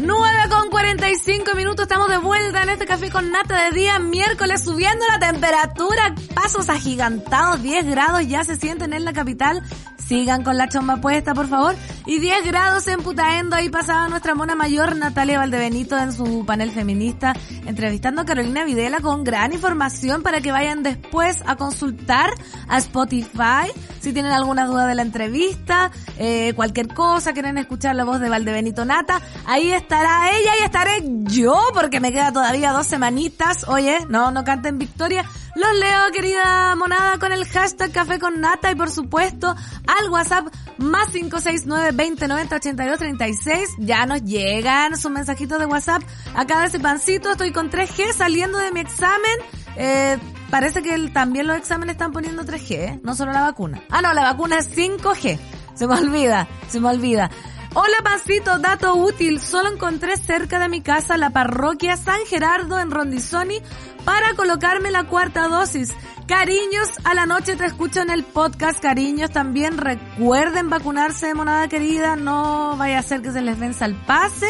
[0.00, 4.62] 9 con 45 minutos, estamos de vuelta en este café con nata de día miércoles,
[4.64, 9.62] subiendo la temperatura, pasos agigantados, 10 grados ya se sienten en la capital.
[10.06, 11.74] Sigan con la chomba puesta, por favor.
[12.04, 16.72] Y 10 grados en Putaendo, ahí pasaba nuestra mona mayor Natalia Valdebenito en su panel
[16.72, 22.30] feminista, entrevistando a Carolina Videla con gran información para que vayan después a consultar
[22.68, 23.70] a Spotify.
[24.00, 28.28] Si tienen alguna duda de la entrevista, eh, cualquier cosa, quieren escuchar la voz de
[28.28, 33.68] Valdebenito Nata, ahí estará ella y estaré yo, porque me queda todavía dos semanitas.
[33.68, 35.24] Oye, no, no canten victoria.
[35.54, 39.54] Los leo, querida monada, con el hashtag Café con Nata y por supuesto
[39.86, 40.46] al WhatsApp
[40.78, 43.76] más 569 2090 8236.
[43.78, 46.02] Ya nos llegan sus mensajitos de WhatsApp.
[46.34, 49.38] Acá de ese pancito estoy con 3G saliendo de mi examen.
[49.76, 50.18] Eh,
[50.50, 53.00] parece que también los exámenes están poniendo 3G, ¿eh?
[53.02, 53.82] no solo la vacuna.
[53.90, 55.38] Ah, no, la vacuna es 5G.
[55.74, 57.30] Se me olvida, se me olvida.
[57.76, 59.40] Hola Pancito, dato útil.
[59.40, 63.60] Solo encontré cerca de mi casa la parroquia San Gerardo en Rondizoni
[64.04, 65.92] para colocarme la cuarta dosis.
[66.28, 68.80] Cariños, a la noche te escucho en el podcast.
[68.80, 72.14] Cariños, también recuerden vacunarse, monada querida.
[72.14, 74.46] No vaya a ser que se les venza el pase.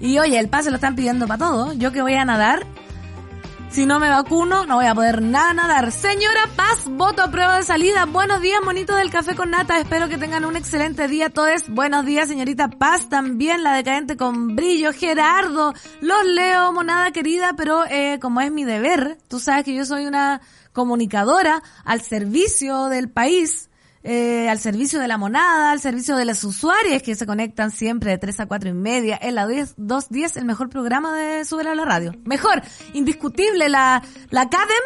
[0.00, 1.72] Y oye, el pase lo están pidiendo para todo.
[1.74, 2.66] Yo que voy a nadar,
[3.74, 5.90] si no me vacuno, no voy a poder nada nadar.
[5.90, 8.04] Señora Paz, voto a prueba de salida.
[8.06, 9.80] Buenos días, monito del café con nata.
[9.80, 11.68] Espero que tengan un excelente día todos.
[11.68, 14.92] Buenos días, señorita Paz, también la decadente con brillo.
[14.92, 19.84] Gerardo, los leo, monada querida, pero eh, como es mi deber, tú sabes que yo
[19.84, 20.40] soy una
[20.72, 23.70] comunicadora al servicio del país.
[24.06, 28.10] Eh, al servicio de la monada, al servicio de las usuarias que se conectan siempre
[28.10, 31.68] de 3 a 4 y media en la 10, 210, el mejor programa de Subir
[31.68, 32.12] a la Radio.
[32.26, 32.60] Mejor,
[32.92, 34.84] indiscutible, la, la CADEM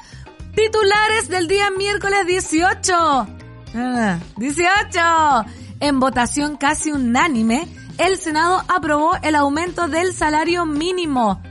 [0.54, 3.43] Titulares del día miércoles 18.
[3.74, 4.98] 18.
[4.98, 5.44] Ah,
[5.80, 7.66] en votación casi unánime,
[7.98, 11.42] el Senado aprobó el aumento del salario mínimo.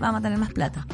[0.00, 0.86] Vamos a tener más plata.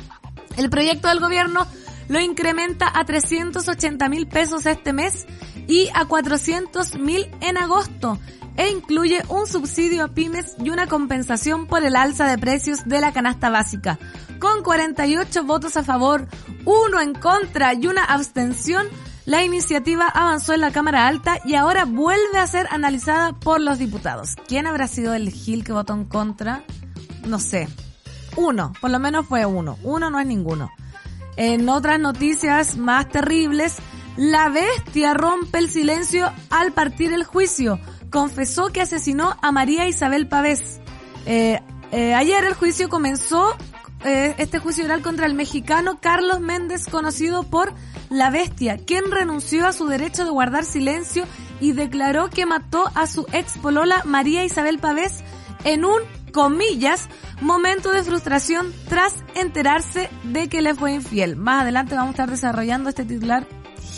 [0.56, 1.66] El proyecto del gobierno
[2.08, 5.26] lo incrementa a 380 mil pesos este mes
[5.68, 8.18] y a 400 mil en agosto
[8.56, 13.00] e incluye un subsidio a pymes y una compensación por el alza de precios de
[13.00, 14.00] la canasta básica.
[14.40, 16.26] Con 48 votos a favor,
[16.64, 18.88] uno en contra y una abstención,
[19.26, 23.78] la iniciativa avanzó en la Cámara Alta y ahora vuelve a ser analizada por los
[23.78, 24.34] diputados.
[24.48, 26.64] ¿Quién habrá sido el Gil que votó en contra?
[27.26, 27.68] No sé.
[28.36, 29.78] Uno, por lo menos fue uno.
[29.82, 30.70] Uno no es ninguno.
[31.36, 33.76] En otras noticias más terribles,
[34.18, 37.78] la bestia rompe el silencio al partir el juicio.
[38.10, 40.80] Confesó que asesinó a María Isabel Pavés.
[41.24, 41.60] Eh,
[41.92, 43.56] eh, ayer el juicio comenzó,
[44.04, 47.72] eh, este juicio oral contra el mexicano Carlos Méndez, conocido por
[48.10, 51.24] La Bestia, quien renunció a su derecho de guardar silencio
[51.60, 55.22] y declaró que mató a su ex polola María Isabel Pavés
[55.62, 56.00] en un,
[56.32, 57.08] comillas,
[57.40, 61.36] momento de frustración tras enterarse de que le fue infiel.
[61.36, 63.46] Más adelante vamos a estar desarrollando este titular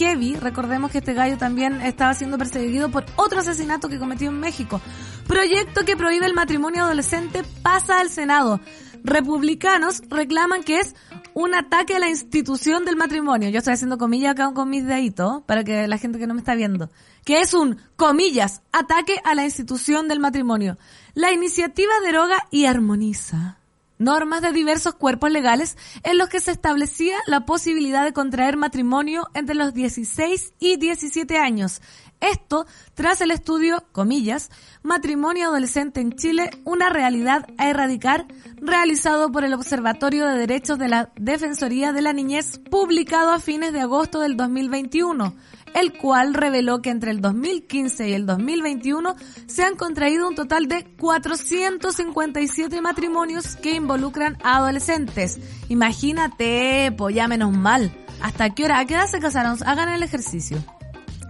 [0.00, 0.34] heavy.
[0.34, 4.80] Recordemos que este gallo también estaba siendo perseguido por otro asesinato que cometió en México.
[5.26, 8.60] Proyecto que prohíbe el matrimonio adolescente pasa al Senado.
[9.04, 10.94] Republicanos reclaman que es
[11.34, 13.50] un ataque a la institución del matrimonio.
[13.50, 16.40] Yo estoy haciendo comillas acá con mis deditos para que la gente que no me
[16.40, 16.90] está viendo.
[17.24, 20.78] Que es un, comillas, ataque a la institución del matrimonio.
[21.12, 23.59] La iniciativa deroga y armoniza
[24.00, 29.28] normas de diversos cuerpos legales en los que se establecía la posibilidad de contraer matrimonio
[29.34, 31.80] entre los 16 y 17 años.
[32.20, 34.50] Esto tras el estudio, comillas,
[34.82, 38.26] Matrimonio Adolescente en Chile, una realidad a erradicar,
[38.56, 43.72] realizado por el Observatorio de Derechos de la Defensoría de la Niñez, publicado a fines
[43.72, 45.34] de agosto del 2021
[45.74, 49.16] el cual reveló que entre el 2015 y el 2021
[49.46, 55.38] se han contraído un total de 457 matrimonios que involucran a adolescentes.
[55.68, 57.92] Imagínate, pues ya menos mal.
[58.20, 58.78] ¿Hasta qué hora?
[58.78, 59.56] ¿A qué edad se casaron?
[59.64, 60.62] Hagan el ejercicio.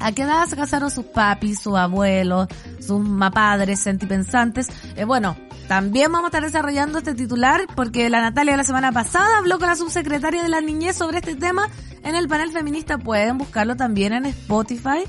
[0.00, 2.48] ¿A qué edad se casaron sus papis, sus abuelos,
[2.80, 4.68] sus mapadres sentipensantes?
[4.96, 5.36] Eh, bueno,
[5.70, 9.68] también vamos a estar desarrollando este titular porque la Natalia la semana pasada habló con
[9.68, 11.68] la subsecretaria de la niñez sobre este tema
[12.02, 12.98] en el panel feminista.
[12.98, 15.04] Pueden buscarlo también en Spotify.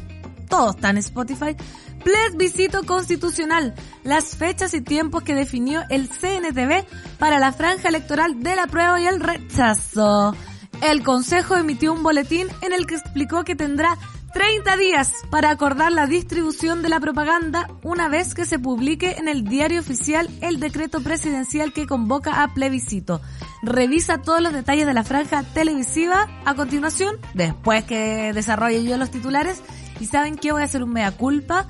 [0.48, 1.56] Todo está en Spotify.
[2.04, 3.74] Plebiscito constitucional.
[4.04, 6.86] Las fechas y tiempos que definió el CNTV
[7.18, 10.36] para la franja electoral de la prueba y el rechazo.
[10.84, 13.98] El Consejo emitió un boletín en el que explicó que tendrá
[14.34, 19.28] 30 días para acordar la distribución de la propaganda una vez que se publique en
[19.28, 23.22] el diario oficial el decreto presidencial que convoca a plebiscito.
[23.62, 29.12] Revisa todos los detalles de la franja televisiva a continuación, después que desarrolle yo los
[29.12, 29.62] titulares.
[30.00, 31.68] Y saben que voy a hacer un mea culpa.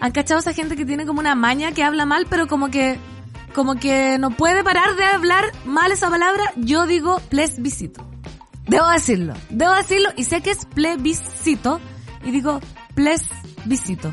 [0.00, 2.98] ¿Han cachado esa gente que tiene como una maña que habla mal, pero como que,
[3.54, 6.44] como que no puede parar de hablar mal esa palabra?
[6.56, 8.04] Yo digo plebiscito.
[8.70, 11.80] Debo decirlo, debo decirlo y sé que es plebiscito
[12.22, 12.60] y digo
[12.94, 14.12] plebiscito.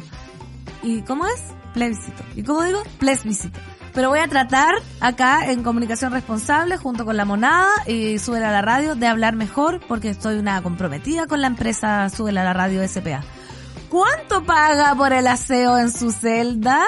[0.81, 1.39] ¿Y cómo es?
[1.75, 2.23] Plebiscito.
[2.35, 2.81] ¿Y cómo digo?
[2.97, 3.59] Plebiscito.
[3.93, 8.51] Pero voy a tratar acá en comunicación responsable junto con la monada y sube a
[8.51, 12.53] la radio de hablar mejor porque estoy una comprometida con la empresa sube a la
[12.53, 13.21] radio SPA.
[13.89, 16.83] ¿Cuánto paga por el aseo en su celda?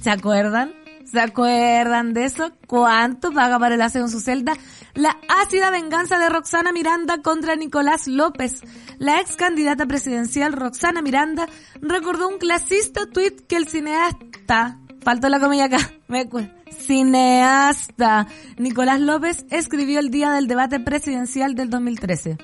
[0.00, 0.72] ¿Se acuerdan?
[1.10, 2.52] ¿Se acuerdan de eso?
[2.68, 4.54] ¿Cuánto paga para el aseo en su celda?
[4.94, 8.60] La ácida venganza de Roxana Miranda contra Nicolás López.
[8.98, 11.46] La ex candidata presidencial Roxana Miranda
[11.80, 15.78] recordó un clasista tuit que el cineasta, faltó la comilla acá,
[16.08, 16.28] me
[16.70, 18.26] cineasta
[18.58, 22.38] Nicolás López escribió el día del debate presidencial del 2013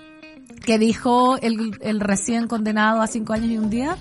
[0.64, 3.96] que dijo el, el, recién condenado a cinco años y un día.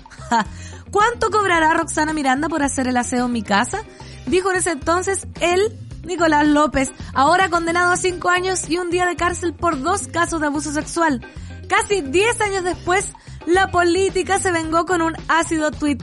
[0.90, 3.82] ¿Cuánto cobrará Roxana Miranda por hacer el aseo en mi casa?
[4.26, 5.72] dijo en ese entonces él,
[6.04, 10.40] Nicolás López, ahora condenado a cinco años y un día de cárcel por dos casos
[10.40, 11.20] de abuso sexual.
[11.68, 13.12] Casi diez años después,
[13.46, 15.98] la política se vengó con un ácido tweet.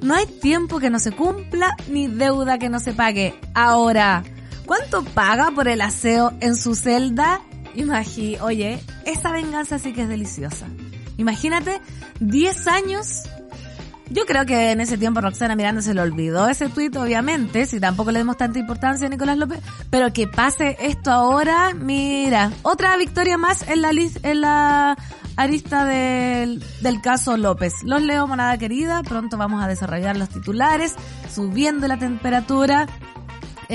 [0.00, 3.38] No hay tiempo que no se cumpla ni deuda que no se pague.
[3.54, 4.24] Ahora,
[4.66, 7.40] ¿cuánto paga por el aseo en su celda?
[7.74, 10.66] Imagí, oye, esa venganza sí que es deliciosa.
[11.18, 11.80] Imagínate
[12.20, 13.22] 10 años
[14.12, 17.80] yo creo que en ese tiempo Roxana Miranda se le olvidó ese tuit, obviamente, si
[17.80, 19.60] tampoco le demos tanta importancia a Nicolás López,
[19.90, 24.96] pero que pase esto ahora, mira, otra victoria más en la, en la
[25.36, 27.72] arista del, del caso López.
[27.84, 30.94] Los leo, monada querida, pronto vamos a desarrollar los titulares,
[31.32, 32.86] subiendo la temperatura.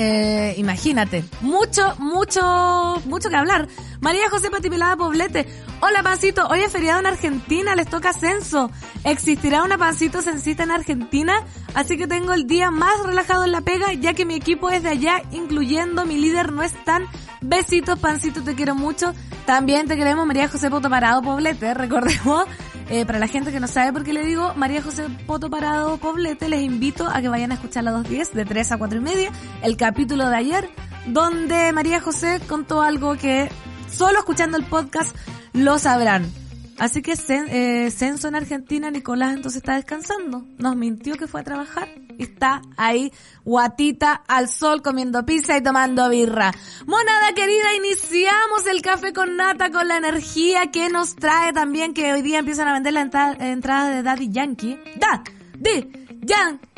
[0.00, 3.66] Eh, imagínate, mucho, mucho, mucho que hablar.
[4.00, 5.44] María José Patipelada Poblete.
[5.80, 6.46] Hola, Pancito.
[6.46, 8.70] Hoy es feriado en Argentina, les toca censo.
[9.02, 11.44] ¿Existirá una Pancito censita en Argentina?
[11.74, 14.84] Así que tengo el día más relajado en la pega, ya que mi equipo es
[14.84, 17.06] de allá, incluyendo mi líder no están.
[17.40, 19.12] Besitos, Pancito, te quiero mucho.
[19.46, 21.74] También te queremos, María José Poto Parado Poblete.
[21.74, 22.44] Recordemos,
[22.90, 25.98] eh, para la gente que no sabe por qué le digo María José Poto Parado
[25.98, 29.02] Poblete, les invito a que vayan a escuchar la 210 de 3 a 4 y
[29.02, 29.32] media,
[29.62, 30.70] el capítulo de ayer,
[31.06, 33.50] donde María José contó algo que
[33.90, 35.14] solo escuchando el podcast
[35.52, 36.30] lo sabrán.
[36.78, 40.44] Así que eh, censo en Argentina, Nicolás entonces está descansando.
[40.58, 43.12] Nos mintió que fue a trabajar y está ahí
[43.44, 46.52] guatita al sol comiendo pizza y tomando birra.
[46.86, 52.12] Monada querida, iniciamos el café con nata con la energía que nos trae también que
[52.12, 53.00] hoy día empiezan a vender la
[53.40, 54.78] entrada de Daddy Yankee.
[54.96, 55.22] Da,
[55.58, 55.90] di,
[56.22, 56.68] Yankee.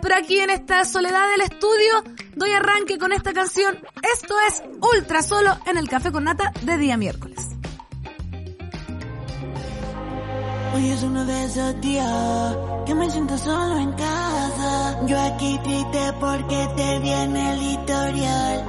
[0.00, 2.02] Pero aquí en esta soledad del estudio
[2.34, 3.78] doy arranque con esta canción.
[4.14, 4.62] Esto es
[4.96, 7.53] Ultra Solo en el Café con Nata de día miércoles.
[10.74, 15.06] Hoy es uno de esos días que me siento solo en casa.
[15.06, 18.64] Yo aquí triste porque te viene el historial.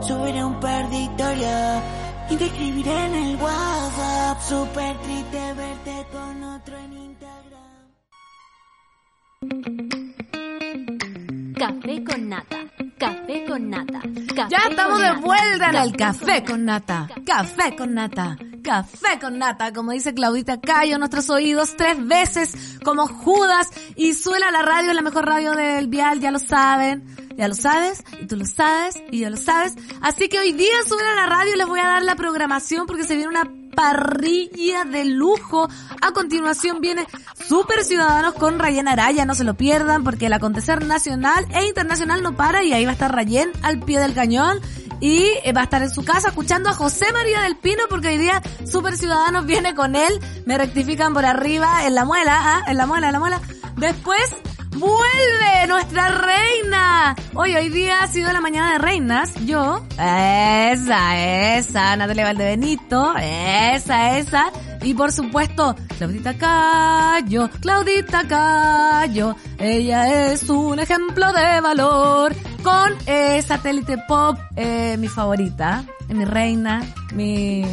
[0.00, 1.82] Subiré un par de historias
[2.30, 4.40] y te escribiré en el WhatsApp.
[4.40, 7.94] Súper triste verte con otro en Instagram.
[11.54, 12.56] Café con nata.
[12.98, 14.00] Café con nata.
[14.50, 17.08] ya estamos de vuelta en el café con nata.
[17.24, 18.36] Café con nata.
[18.36, 18.57] Café con nata,
[19.74, 25.02] como dice Claudita Cayo, nuestros oídos tres veces como Judas y suena la radio, la
[25.02, 27.04] mejor radio del vial, ya lo saben.
[27.36, 29.74] Ya lo sabes, y tú lo sabes, y ya lo sabes.
[30.00, 33.14] Así que hoy día suena la radio les voy a dar la programación porque se
[33.14, 35.68] viene una parrilla de lujo.
[36.02, 37.06] A continuación viene
[37.46, 42.24] Super Ciudadanos con Rayen Araya, no se lo pierdan porque el acontecer nacional e internacional
[42.24, 44.58] no para y ahí va a estar Rayen al pie del cañón
[45.00, 48.08] y eh, va a estar en su casa escuchando a José María del Pino porque
[48.08, 52.64] hoy día Super Ciudadanos viene con él, me rectifican por arriba en la muela, ¿ah?
[52.70, 53.40] en la muela, en la muela.
[53.76, 54.20] Después
[54.76, 57.16] ¡Vuelve nuestra reina!
[57.34, 59.34] Hoy, hoy día ha sido la mañana de reinas.
[59.46, 64.52] Yo, esa, esa, Natalia Valdebenito, esa, esa.
[64.82, 69.34] Y por supuesto, Claudita Cayo, Claudita Cayo.
[69.58, 72.34] Ella es un ejemplo de valor.
[72.62, 76.82] Con eh, Satélite Pop, eh, mi favorita, mi reina,
[77.14, 77.64] mi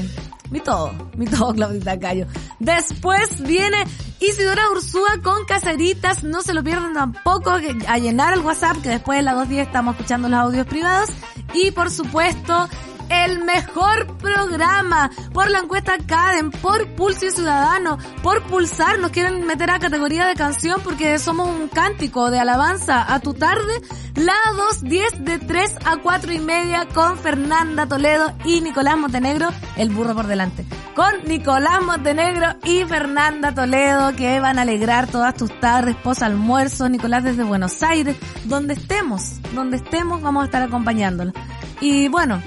[0.51, 2.27] mi todo, mi todo, Claudita Cayo.
[2.59, 3.83] Después viene
[4.19, 9.19] Isidora Ursúa con caseritas, no se lo pierdan tampoco, a llenar el WhatsApp, que después
[9.19, 11.09] de las 2.10 estamos escuchando los audios privados.
[11.53, 12.67] Y por supuesto,
[13.09, 18.99] el mejor programa por la encuesta Cadem, por Pulso Ciudadano, por Pulsar.
[18.99, 23.33] Nos quieren meter a categoría de canción porque somos un cántico de alabanza a tu
[23.33, 23.81] tarde.
[24.15, 24.33] La
[24.81, 30.15] 2.10 de 3 a 4 y media con Fernanda Toledo y Nicolás Montenegro, el burro
[30.15, 30.65] por delante.
[30.95, 36.87] Con Nicolás Montenegro y Fernanda Toledo que van a alegrar todas tus tardes, post almuerzo.
[36.87, 41.33] Nicolás desde Buenos Aires, donde estemos, donde estemos vamos a estar acompañándolo.
[41.81, 42.41] Y bueno,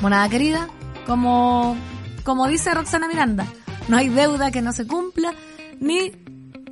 [0.00, 0.68] Monada querida,
[1.06, 1.76] como,
[2.24, 3.48] como dice Roxana Miranda,
[3.88, 5.34] no hay deuda que no se cumpla,
[5.80, 6.12] ni,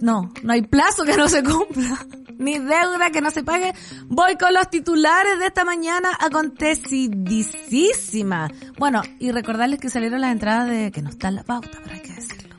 [0.01, 2.07] no, no hay plazo que no se cumpla,
[2.39, 3.75] ni deuda que no se pague.
[4.07, 8.49] Voy con los titulares de esta mañana acontecidísima.
[8.79, 11.97] Bueno, y recordarles que salieron las entradas de, que no está en la pauta, pero
[11.97, 12.55] hay que decirlo,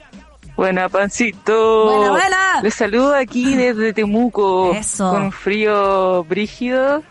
[0.59, 1.85] Buena, Pancito.
[1.85, 2.63] Buena, buena.
[2.63, 4.75] Les saludo aquí desde Temuco.
[4.75, 5.09] Eso.
[5.09, 7.05] Con frío brígido.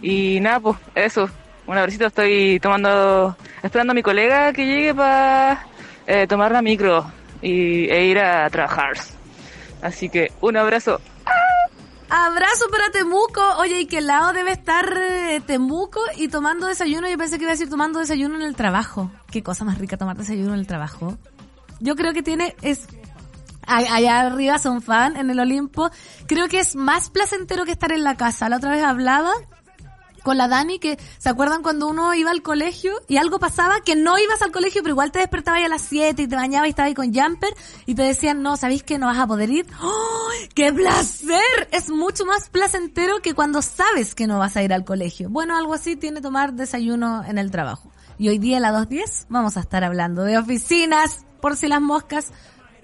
[0.00, 1.28] Y nada, pues eso.
[1.66, 2.06] Un abracito.
[2.06, 5.66] Estoy tomando, esperando a mi colega que llegue para
[6.06, 7.04] eh, tomar la micro
[7.42, 8.92] y, e ir a trabajar.
[9.82, 10.98] Así que un abrazo.
[12.16, 13.42] Abrazo para Temuco.
[13.58, 17.08] Oye, ¿y qué lado debe estar eh, Temuco y tomando desayuno?
[17.08, 19.10] Yo pensé que iba a decir tomando desayuno en el trabajo.
[19.32, 21.18] Qué cosa más rica tomar desayuno en el trabajo.
[21.80, 22.86] Yo creo que tiene, es,
[23.66, 25.90] allá arriba son fan en el Olimpo.
[26.28, 28.48] Creo que es más placentero que estar en la casa.
[28.48, 29.32] La otra vez hablaba
[30.24, 33.94] con la Dani que, ¿se acuerdan cuando uno iba al colegio y algo pasaba que
[33.94, 36.70] no ibas al colegio pero igual te despertabas a las 7 y te bañabas y
[36.70, 37.54] estabas ahí con jumper
[37.86, 39.66] y te decían, no, ¿sabéis que no vas a poder ir?
[39.80, 41.68] ¡Oh, ¡Qué placer!
[41.70, 45.28] Es mucho más placentero que cuando sabes que no vas a ir al colegio.
[45.28, 47.92] Bueno, algo así tiene tomar desayuno en el trabajo.
[48.18, 51.82] Y hoy día a las 2.10 vamos a estar hablando de oficinas, por si las
[51.82, 52.32] moscas,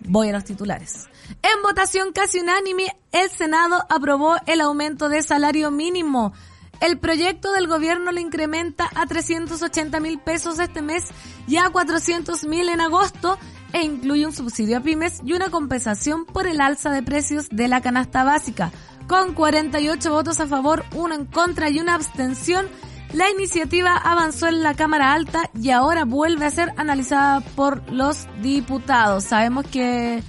[0.01, 1.09] voy a los titulares.
[1.43, 6.32] En votación casi unánime, el Senado aprobó el aumento de salario mínimo.
[6.80, 11.04] El proyecto del gobierno lo incrementa a 380 mil pesos este mes
[11.46, 13.38] y a 400 mil en agosto
[13.72, 17.68] e incluye un subsidio a pymes y una compensación por el alza de precios de
[17.68, 18.72] la canasta básica.
[19.06, 22.66] Con 48 votos a favor, uno en contra y una abstención,
[23.12, 28.26] la iniciativa avanzó en la Cámara Alta y ahora vuelve a ser analizada por los
[28.40, 29.24] diputados.
[29.24, 30.22] Sabemos que,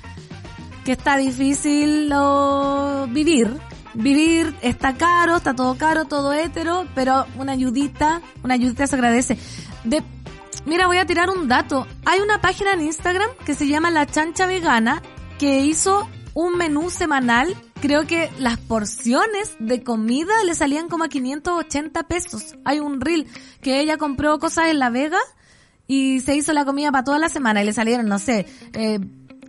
[0.84, 3.56] que está difícil lo- vivir.
[3.94, 9.38] Vivir está caro, está todo caro, todo hétero, pero una ayudita, una ayudita se agradece.
[9.84, 10.02] De,
[10.66, 11.88] mira, voy a tirar un dato.
[12.06, 15.02] Hay una página en Instagram que se llama La Chancha Vegana
[15.40, 17.56] que hizo un menú semanal.
[17.82, 22.56] Creo que las porciones de comida le salían como a 580 pesos.
[22.64, 23.28] Hay un reel
[23.62, 25.20] que ella compró cosas en La Vega
[25.88, 29.00] y se hizo la comida para toda la semana y le salieron, no sé, eh,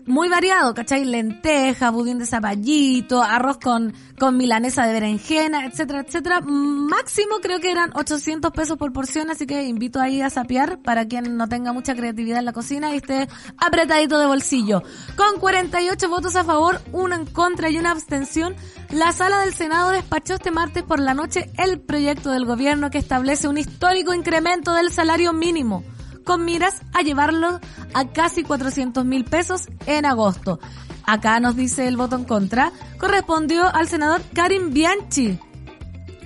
[0.06, 1.04] muy variado, ¿cachai?
[1.04, 6.40] Lenteja, budín de zapallito, arroz con, con milanesa de berenjena, etcétera, etcétera.
[6.40, 11.06] Máximo creo que eran 800 pesos por porción, así que invito ahí a sapear para
[11.06, 13.28] quien no tenga mucha creatividad en la cocina y esté
[13.58, 14.82] apretadito de bolsillo.
[15.16, 18.54] Con 48 votos a favor, uno en contra y una abstención,
[18.90, 22.98] la sala del Senado despachó este martes por la noche el proyecto del gobierno que
[22.98, 25.84] establece un histórico incremento del salario mínimo
[26.24, 27.60] con miras a llevarlo
[27.94, 30.60] a casi 400 mil pesos en agosto.
[31.04, 35.38] Acá nos dice el voto en contra, correspondió al senador Karim Bianchi,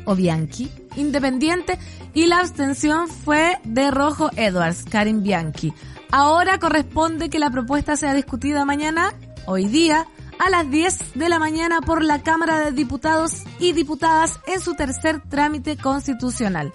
[0.05, 1.78] o Bianchi, independiente,
[2.14, 5.72] y la abstención fue de Rojo Edwards, Karim Bianchi.
[6.11, 9.12] Ahora corresponde que la propuesta sea discutida mañana,
[9.47, 10.07] hoy día,
[10.38, 14.74] a las 10 de la mañana por la Cámara de Diputados y Diputadas en su
[14.74, 16.72] tercer trámite constitucional.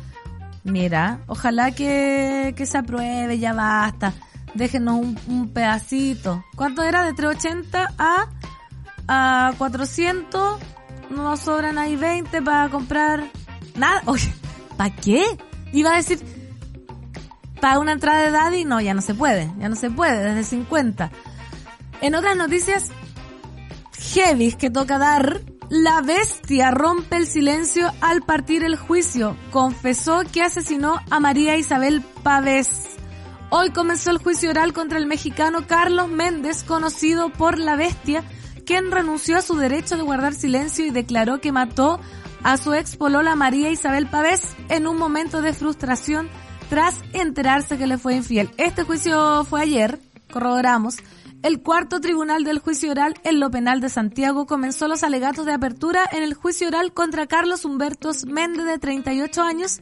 [0.64, 4.14] Mira, ojalá que, que se apruebe, ya basta.
[4.54, 6.44] Déjenos un, un pedacito.
[6.56, 7.04] ¿Cuánto era?
[7.04, 8.28] De 380 a,
[9.08, 10.60] a 400.
[11.10, 13.24] No nos sobran ahí 20 para comprar
[13.76, 14.02] nada.
[14.06, 14.32] Oye,
[14.78, 15.24] ¿para qué?
[15.74, 16.20] Iba a decir,
[17.60, 19.52] para una entrada de Daddy, no, ya no se puede.
[19.60, 21.12] Ya no se puede, desde 50.
[22.02, 22.90] En otras noticias,
[24.14, 25.42] heavy que toca dar,
[25.72, 29.38] la bestia rompe el silencio al partir el juicio.
[29.52, 32.98] Confesó que asesinó a María Isabel Pavés.
[33.50, 38.26] Hoy comenzó el juicio oral contra el mexicano Carlos Méndez, conocido por la bestia,
[38.66, 42.02] quien renunció a su derecho de guardar silencio y declaró que mató
[42.44, 46.28] a su ex polola María Isabel Pavés en un momento de frustración
[46.70, 48.50] tras enterarse que le fue infiel.
[48.58, 50.00] Este juicio fue ayer,
[50.34, 50.98] corroboramos.
[51.44, 55.54] El cuarto tribunal del juicio oral en lo penal de Santiago comenzó los alegatos de
[55.54, 59.80] apertura en el juicio oral contra Carlos Humbertos Méndez de 38 años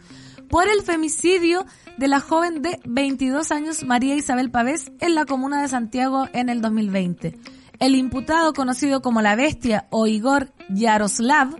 [0.49, 1.65] por el femicidio
[1.97, 6.47] de la joven de 22 años María Isabel Pavés en la comuna de Santiago en
[6.47, 7.37] el 2020.
[7.79, 11.55] El imputado conocido como la bestia o Igor Yaroslav,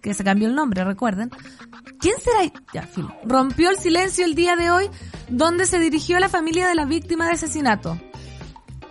[0.00, 1.30] que se cambió el nombre, recuerden,
[2.00, 2.50] ¿Quién será?
[2.72, 2.88] Ya.
[3.24, 4.90] Rompió el silencio el día de hoy,
[5.28, 7.98] donde se dirigió a la familia de la víctima de asesinato.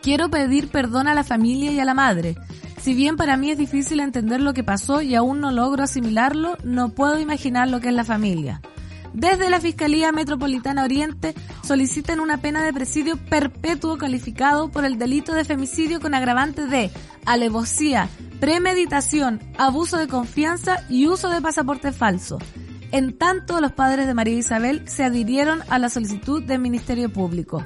[0.04, 2.36] Quiero pedir perdón a la familia y a la madre.
[2.82, 6.58] Si bien para mí es difícil entender lo que pasó y aún no logro asimilarlo,
[6.66, 8.60] no puedo imaginar lo que es la familia.
[9.14, 11.34] Desde la Fiscalía Metropolitana Oriente
[11.64, 16.92] solicitan una pena de presidio perpetuo calificado por el delito de femicidio con agravante de
[17.26, 18.10] alevosía,
[18.42, 22.40] premeditación, abuso de confianza y uso de pasaporte falso.
[22.92, 27.64] En tanto, los padres de María Isabel se adhirieron a la solicitud del Ministerio Público.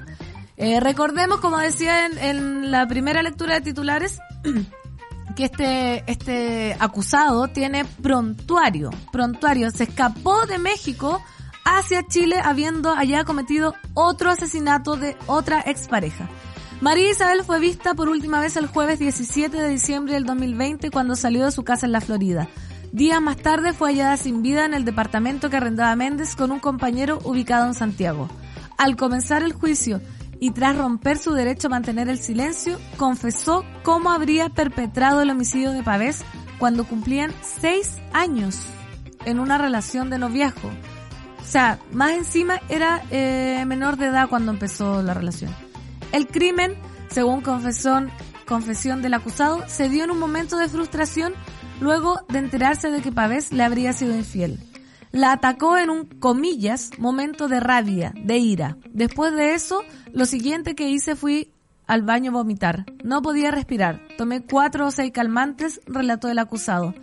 [0.58, 4.20] Eh, recordemos, como decía en, la primera lectura de titulares,
[5.36, 8.90] que este, este acusado tiene prontuario.
[9.12, 9.70] Prontuario.
[9.70, 11.22] Se escapó de México
[11.64, 16.28] hacia Chile habiendo allá cometido otro asesinato de otra expareja.
[16.82, 21.16] María Isabel fue vista por última vez el jueves 17 de diciembre del 2020 cuando
[21.16, 22.48] salió de su casa en la Florida.
[22.92, 26.60] Días más tarde fue hallada sin vida en el departamento que arrendaba Méndez con un
[26.60, 28.30] compañero ubicado en Santiago.
[28.78, 30.02] Al comenzar el juicio
[30.40, 35.72] y tras romper su derecho a mantener el silencio, confesó cómo habría perpetrado el homicidio
[35.72, 36.24] de Pavés
[36.60, 38.60] cuando cumplían seis años
[39.26, 40.70] en una relación de noviazgo.
[41.42, 45.54] O sea, más encima era eh, menor de edad cuando empezó la relación.
[46.12, 46.76] El crimen,
[47.10, 48.12] según confesión,
[48.48, 51.34] confesión del acusado, se dio en un momento de frustración
[51.80, 54.60] luego de enterarse de que Pavés le habría sido infiel.
[55.12, 58.78] La atacó en un, comillas, momento de rabia, de ira.
[58.92, 61.52] Después de eso, lo siguiente que hice fui
[61.88, 62.86] al baño vomitar.
[63.04, 64.02] No podía respirar.
[64.18, 66.94] Tomé cuatro o seis calmantes, relató el acusado.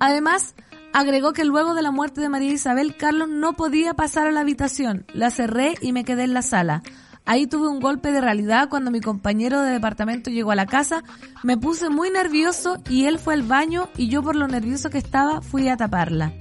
[0.00, 0.54] Además,
[0.92, 4.40] agregó que luego de la muerte de María Isabel, Carlos no podía pasar a la
[4.40, 5.04] habitación.
[5.12, 6.82] La cerré y me quedé en la sala.
[7.26, 11.04] Ahí tuve un golpe de realidad cuando mi compañero de departamento llegó a la casa.
[11.44, 14.98] Me puse muy nervioso y él fue al baño y yo por lo nervioso que
[14.98, 16.32] estaba fui a taparla.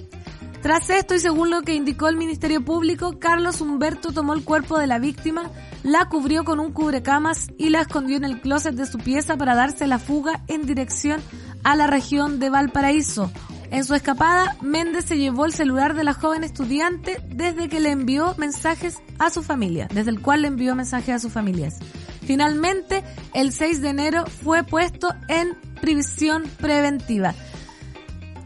[0.61, 4.77] Tras esto y según lo que indicó el Ministerio Público, Carlos Humberto tomó el cuerpo
[4.77, 5.49] de la víctima,
[5.83, 9.55] la cubrió con un cubrecamas y la escondió en el closet de su pieza para
[9.55, 11.21] darse la fuga en dirección
[11.63, 13.31] a la región de Valparaíso.
[13.71, 17.91] En su escapada, Méndez se llevó el celular de la joven estudiante desde que le
[17.91, 21.77] envió mensajes a su familia, desde el cual le envió mensajes a sus familias.
[22.25, 23.03] Finalmente,
[23.33, 27.33] el 6 de enero fue puesto en prisión preventiva.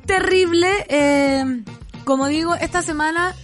[0.05, 1.63] Terrible, eh,
[2.05, 3.35] como digo, esta semana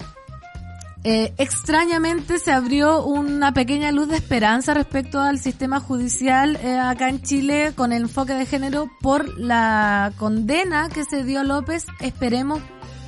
[1.06, 7.08] eh, extrañamente se abrió una pequeña luz de esperanza respecto al sistema judicial eh, acá
[7.08, 11.86] en Chile con el enfoque de género por la condena que se dio a López.
[12.02, 12.60] Esperemos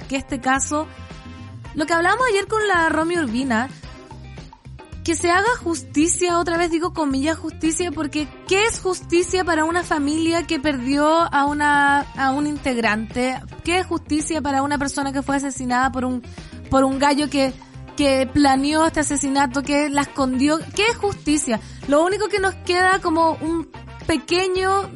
[0.07, 0.87] que este caso,
[1.75, 3.69] lo que hablamos ayer con la Romy Urbina,
[5.03, 9.83] que se haga justicia, otra vez digo comillas justicia, porque ¿qué es justicia para una
[9.83, 13.39] familia que perdió a una, a un integrante?
[13.63, 16.21] ¿Qué es justicia para una persona que fue asesinada por un,
[16.69, 17.53] por un gallo que
[17.95, 20.59] que planeó este asesinato, que la escondió.
[20.75, 21.59] ¿Qué es justicia?
[21.87, 23.69] Lo único que nos queda como un
[24.07, 24.89] pequeño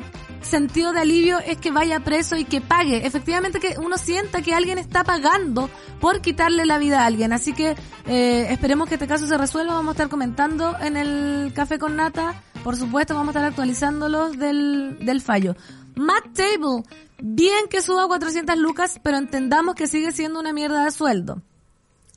[0.46, 3.06] sentido de alivio es que vaya preso y que pague.
[3.06, 5.70] Efectivamente que uno sienta que alguien está pagando
[6.00, 7.34] por quitarle la vida a alguien.
[7.34, 7.76] Así que
[8.06, 9.74] eh, esperemos que este caso se resuelva.
[9.74, 12.42] Vamos a estar comentando en el Café con Nata.
[12.64, 15.56] Por supuesto, vamos a estar actualizándolos del, del fallo.
[15.96, 16.84] Matt Table,
[17.22, 21.42] bien que suba 400 lucas, pero entendamos que sigue siendo una mierda de sueldo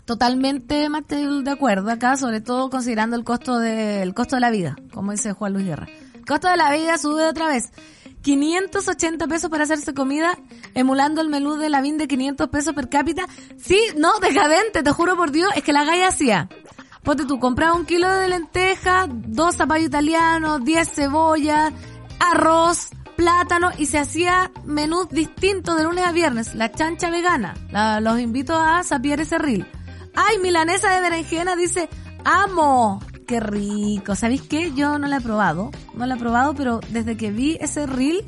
[0.08, 4.74] totalmente de acuerdo acá, sobre todo considerando el costo de, el costo de la vida,
[4.94, 5.86] como dice Juan Luis Guerra.
[6.14, 7.70] El costo de la vida sube otra vez.
[8.28, 10.38] 580 pesos para hacerse comida,
[10.74, 13.26] emulando el menú de la VIN de 500 pesos per cápita.
[13.56, 16.46] Sí, no, decadente, te juro por Dios, es que la galla hacía.
[17.02, 21.72] Ponte tú, compraba un kilo de lentejas, dos zapallos italianos, 10 cebollas,
[22.20, 26.54] arroz, plátano y se hacía menús distintos de lunes a viernes.
[26.54, 27.54] La chancha vegana.
[28.02, 29.66] los invito a sapiar ese reel.
[30.14, 31.88] Ay, milanesa de berenjena dice,
[32.26, 33.00] amo.
[33.28, 34.14] Qué rico.
[34.16, 34.72] ¿Sabéis qué?
[34.74, 35.70] Yo no la he probado.
[35.94, 38.24] No la he probado, pero desde que vi ese reel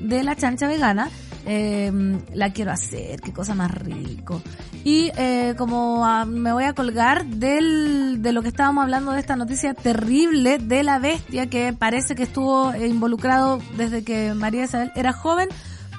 [0.00, 1.08] de la chancha vegana,
[1.46, 1.92] eh,
[2.34, 3.20] la quiero hacer.
[3.20, 4.42] Qué cosa más rico.
[4.82, 9.20] Y eh, como ah, me voy a colgar del, de lo que estábamos hablando de
[9.20, 14.90] esta noticia terrible de la bestia que parece que estuvo involucrado desde que María Isabel
[14.96, 15.48] era joven,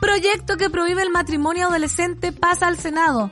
[0.01, 3.31] proyecto que prohíbe el matrimonio adolescente pasa al Senado.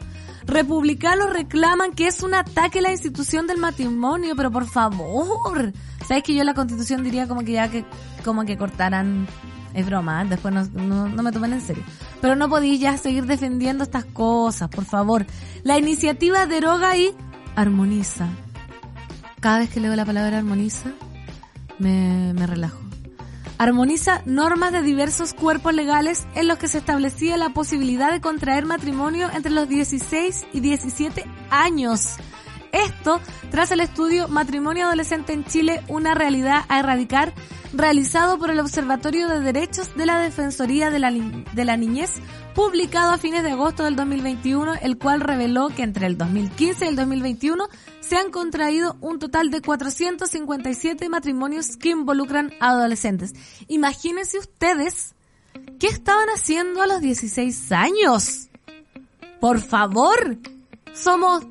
[0.49, 5.71] Republicanos reclaman que es un ataque a la institución del matrimonio, pero por favor.
[6.07, 7.85] ¿Sabes que yo la constitución diría como que ya que,
[8.25, 9.27] como que cortaran
[9.75, 10.27] es broma, ¿eh?
[10.27, 11.83] después no, no, me tomen en serio.
[12.21, 15.25] Pero no podéis ya seguir defendiendo estas cosas, por favor.
[15.63, 17.13] La iniciativa deroga y
[17.55, 18.27] armoniza.
[19.39, 20.89] Cada vez que leo la palabra armoniza,
[21.77, 22.88] me, me relajo
[23.59, 28.65] armoniza normas de diversos cuerpos legales en los que se establecía la posibilidad de contraer
[28.65, 32.15] matrimonio entre los 16 y 17 años.
[32.71, 33.19] Esto
[33.51, 37.33] tras el estudio Matrimonio Adolescente en Chile, una realidad a erradicar,
[37.73, 42.13] realizado por el Observatorio de Derechos de la Defensoría de la, de la Niñez,
[42.55, 46.87] publicado a fines de agosto del 2021, el cual reveló que entre el 2015 y
[46.87, 47.67] el 2021
[48.09, 53.33] se han contraído un total de 457 matrimonios que involucran a adolescentes.
[53.67, 55.13] Imagínense ustedes
[55.79, 58.49] qué estaban haciendo a los 16 años.
[59.39, 60.39] Por favor,
[60.93, 61.45] somos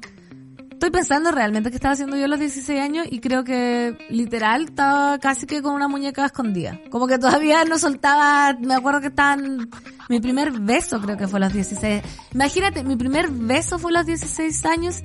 [0.78, 4.66] Estoy pensando realmente que estaba haciendo yo a los 16 años y creo que literal
[4.66, 6.78] estaba casi que con una muñeca escondida.
[6.88, 9.68] Como que todavía no soltaba, me acuerdo que estaban,
[10.08, 12.00] mi primer beso creo que fue a los 16.
[12.32, 15.02] Imagínate, mi primer beso fue a los 16 años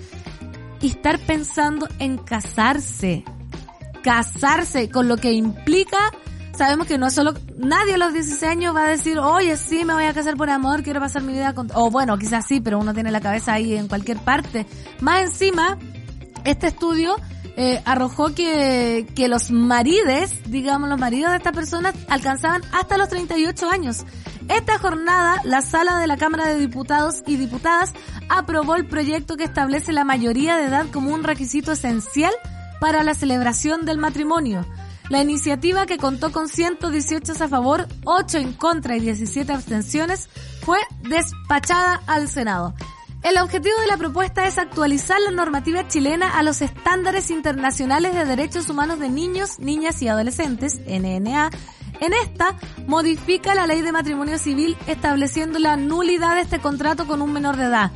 [0.88, 3.24] estar pensando en casarse.
[4.04, 6.12] Casarse con lo que implica
[6.56, 9.94] sabemos que no solo, nadie a los 16 años va a decir, oye, sí, me
[9.94, 12.80] voy a casar por amor, quiero pasar mi vida con, o bueno, quizás sí, pero
[12.80, 14.66] uno tiene la cabeza ahí en cualquier parte.
[15.02, 15.78] Más encima,
[16.46, 17.16] este estudio
[17.56, 23.10] eh, arrojó que, que los marides, digamos, los maridos de estas personas alcanzaban hasta los
[23.10, 24.06] 38 años.
[24.50, 27.94] Esta jornada, la sala de la Cámara de Diputados y Diputadas
[28.30, 32.34] aprobó el proyecto que establece la mayoría de edad como un requisito esencial
[32.80, 34.66] para la celebración del matrimonio.
[35.10, 40.30] La iniciativa, que contó con 118 a favor, 8 en contra y 17 abstenciones,
[40.62, 42.74] fue despachada al Senado.
[43.24, 48.26] El objetivo de la propuesta es actualizar la normativa chilena a los estándares internacionales de
[48.26, 51.50] derechos humanos de niños, niñas y adolescentes, NNA.
[52.04, 57.22] En esta, modifica la ley de matrimonio civil estableciendo la nulidad de este contrato con
[57.22, 57.92] un menor de edad.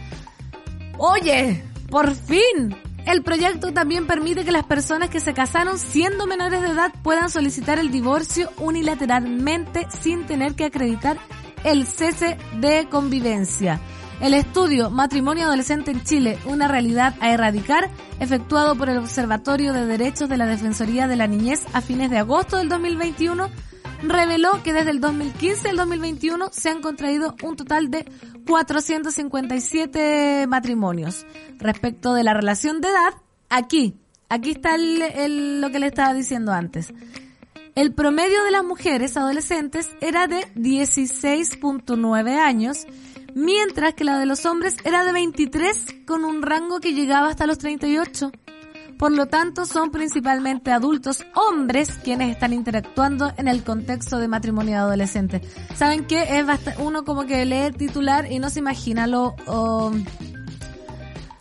[0.98, 2.74] Oye, por fin,
[3.06, 7.30] el proyecto también permite que las personas que se casaron siendo menores de edad puedan
[7.30, 11.18] solicitar el divorcio unilateralmente sin tener que acreditar
[11.66, 13.82] el cese de convivencia.
[14.22, 17.90] El estudio Matrimonio Adolescente en Chile, una realidad a erradicar,
[18.22, 22.20] efectuado por el Observatorio de Derechos de la Defensoría de la Niñez a fines de
[22.20, 23.50] agosto del 2021,
[24.04, 28.06] reveló que desde el 2015 al 2021 se han contraído un total de
[28.48, 31.26] 457 matrimonios.
[31.58, 33.14] Respecto de la relación de edad,
[33.50, 33.96] aquí,
[34.30, 36.94] aquí está el, lo que le estaba diciendo antes.
[37.76, 42.88] El promedio de las mujeres adolescentes era de 16.9 años,
[43.36, 47.46] mientras que la de los hombres era de 23 con un rango que llegaba hasta
[47.46, 48.32] los 38.
[48.98, 54.80] Por lo tanto, son principalmente adultos hombres quienes están interactuando en el contexto de matrimonio
[54.80, 55.42] adolescente.
[55.76, 56.40] ¿Saben qué?
[56.40, 56.46] Es
[56.80, 59.36] uno como que lee el titular y no se imagina lo,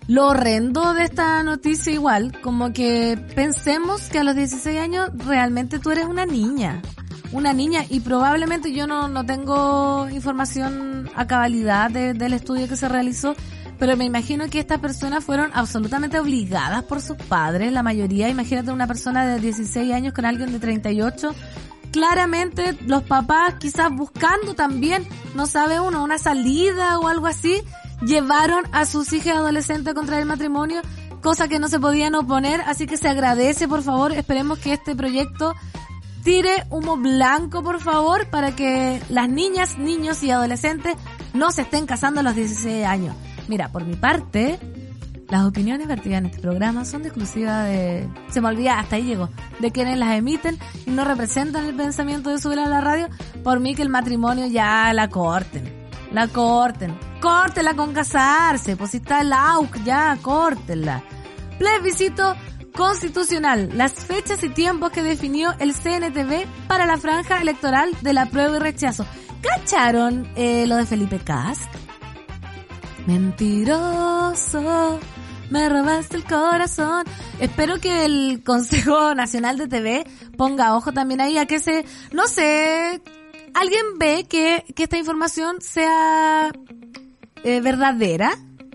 [0.06, 2.38] lo horrendo de esta noticia igual.
[2.42, 6.82] Como que pensemos que a los 16 años realmente tú eres una niña.
[7.32, 12.88] Una niña y probablemente yo no, no tengo información a cabalidad del estudio que se
[12.88, 13.34] realizó,
[13.78, 18.28] pero me imagino que estas personas fueron absolutamente obligadas por sus padres, la mayoría.
[18.28, 21.34] Imagínate una persona de 16 años con alguien de 38.
[21.90, 27.62] Claramente los papás quizás buscando también, no sabe uno, una salida o algo así,
[28.04, 30.80] llevaron a sus hijas adolescentes contra el matrimonio,
[31.22, 34.94] cosa que no se podían oponer, así que se agradece, por favor, esperemos que este
[34.94, 35.54] proyecto
[36.22, 40.96] tire humo blanco, por favor, para que las niñas, niños y adolescentes
[41.34, 43.14] no se estén casando a los 16 años.
[43.48, 44.58] Mira, por mi parte,
[45.28, 48.08] las opiniones vertidas en este programa son de exclusiva de...
[48.30, 49.28] Se me olvida, hasta ahí llego.
[49.58, 53.08] De quienes las emiten y no representan el pensamiento de subir a la radio.
[53.42, 55.88] Por mí que el matrimonio ya la corten.
[56.12, 56.96] La corten.
[57.20, 58.76] Córtela con casarse.
[58.76, 61.02] Pues si está el AUC, ya córtenla.
[61.58, 62.34] Plebiscito
[62.72, 63.70] constitucional.
[63.74, 68.56] Las fechas y tiempos que definió el CNTV para la franja electoral de la prueba
[68.56, 69.04] y rechazo.
[69.42, 71.85] ¿Cacharon eh, lo de Felipe Cast?
[73.06, 74.98] Mentiroso,
[75.50, 77.04] me robaste el corazón.
[77.38, 80.04] Espero que el Consejo Nacional de TV
[80.36, 83.00] ponga ojo también ahí a que se, no sé,
[83.54, 86.50] alguien ve que, que esta información sea
[87.44, 88.32] eh, verdadera.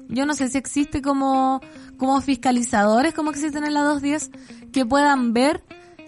[0.07, 1.59] Yo no sé si existe como,
[1.97, 4.31] como fiscalizadores, como existen en la 210,
[4.71, 5.61] que puedan ver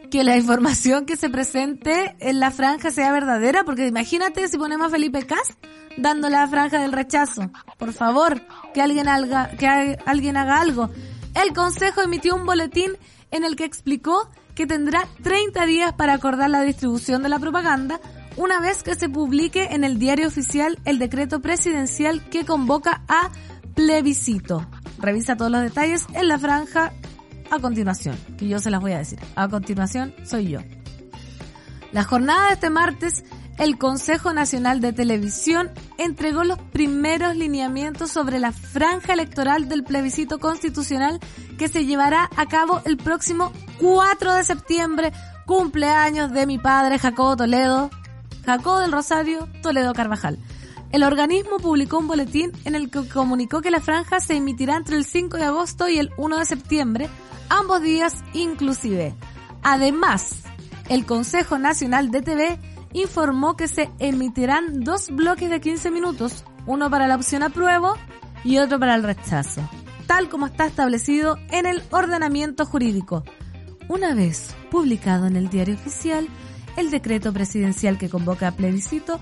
[0.10, 4.88] que la información que se presente en la franja sea verdadera, porque imagínate si ponemos
[4.88, 5.52] a Felipe Cast
[5.98, 7.52] dando la franja del rechazo.
[7.78, 8.42] Por favor,
[8.74, 10.90] que alguien haga, que alguien haga algo.
[11.36, 12.92] El Consejo emitió un boletín
[13.32, 18.00] en el que explicó que tendrá 30 días para acordar la distribución de la propaganda
[18.38, 23.32] una vez que se publique en el diario oficial el decreto presidencial que convoca a
[23.76, 24.66] plebiscito.
[25.00, 26.94] Revisa todos los detalles en la franja
[27.52, 29.20] a continuación, que yo se las voy a decir.
[29.36, 30.60] A continuación soy yo.
[31.92, 33.24] La jornada de este martes
[33.58, 40.40] el Consejo Nacional de Televisión entregó los primeros lineamientos sobre la franja electoral del plebiscito
[40.40, 41.20] constitucional
[41.58, 45.14] que se llevará a cabo el próximo 4 de septiembre,
[45.46, 47.90] cumpleaños de mi padre Jacobo Toledo,
[48.46, 50.40] Jacobo del Rosario Toledo Carvajal.
[50.92, 54.96] El organismo publicó un boletín en el que comunicó que la franja se emitirá entre
[54.96, 57.10] el 5 de agosto y el 1 de septiembre,
[57.50, 59.16] ambos días inclusive.
[59.64, 60.44] Además,
[60.90, 62.60] el Consejo Nacional de TV
[62.94, 67.96] informó que se emitirán dos bloques de 15 minutos, uno para la opción apruebo
[68.44, 69.62] y otro para el rechazo.
[70.08, 73.24] tal como está establecido en el ordenamiento jurídico.
[73.88, 76.28] Una vez publicado en el diario oficial,
[76.76, 79.20] el decreto presidencial que convoca a plebiscito,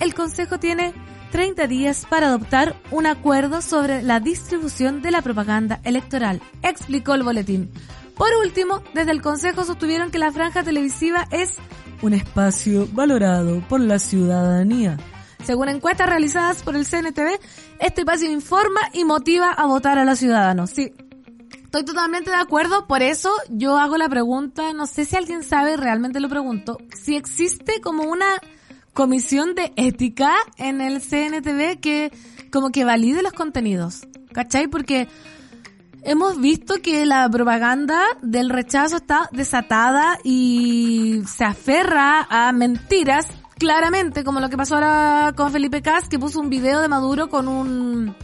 [0.00, 0.92] el Consejo tiene
[1.30, 7.22] 30 días para adoptar un acuerdo sobre la distribución de la propaganda electoral, explicó el
[7.22, 7.70] boletín.
[8.16, 11.56] Por último, desde el Consejo sostuvieron que la franja televisiva es
[12.02, 14.98] un espacio valorado por la ciudadanía.
[15.44, 17.38] Según encuestas realizadas por el CNTV,
[17.78, 20.70] este espacio informa y motiva a votar a los ciudadanos.
[20.70, 20.92] Sí,
[21.64, 25.76] estoy totalmente de acuerdo, por eso yo hago la pregunta, no sé si alguien sabe,
[25.76, 28.26] realmente lo pregunto, si existe como una
[28.94, 32.12] comisión de ética en el CNTV que
[32.50, 34.68] como que valide los contenidos, ¿cachai?
[34.68, 35.08] Porque
[36.04, 43.26] hemos visto que la propaganda del rechazo está desatada y se aferra a mentiras,
[43.58, 47.28] claramente, como lo que pasó ahora con Felipe Cas, que puso un video de Maduro
[47.28, 48.14] con un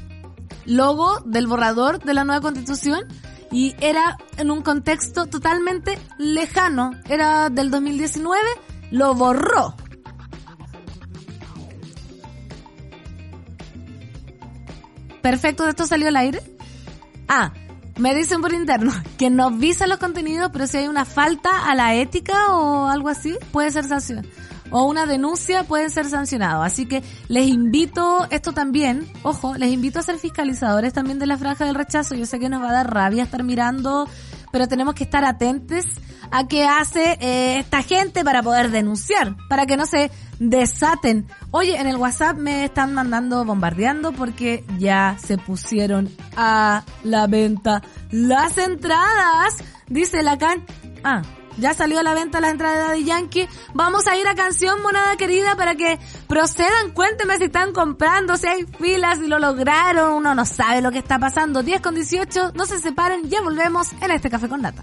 [0.66, 3.06] logo del borrador de la nueva constitución
[3.50, 8.38] y era en un contexto totalmente lejano, era del 2019,
[8.90, 9.74] lo borró.
[15.22, 16.40] Perfecto, ¿de esto salió al aire?
[17.28, 17.52] Ah,
[18.00, 21.74] me dicen por interno que no visa los contenidos, pero si hay una falta a
[21.74, 24.28] la ética o algo así, puede ser sancionado.
[24.72, 26.62] O una denuncia puede ser sancionado.
[26.62, 31.36] Así que les invito, esto también, ojo, les invito a ser fiscalizadores también de la
[31.36, 32.14] franja del rechazo.
[32.14, 34.08] Yo sé que nos va a dar rabia estar mirando,
[34.52, 35.86] pero tenemos que estar atentos
[36.30, 41.28] a qué hace eh, esta gente para poder denunciar, para que no se desaten.
[41.52, 47.82] Oye, en el WhatsApp me están mandando bombardeando porque ya se pusieron a la venta
[48.10, 49.58] las entradas.
[49.86, 50.64] Dice Lacan.
[51.04, 51.22] Ah,
[51.58, 53.48] ya salió a la venta la entrada de Yankee.
[53.74, 56.92] Vamos a ir a canción monada querida para que procedan.
[56.94, 60.14] Cuénteme si están comprando, si hay filas, si lo lograron.
[60.14, 61.62] Uno no sabe lo que está pasando.
[61.62, 64.82] 10 con 18, no se separen, ya volvemos en este café con nata.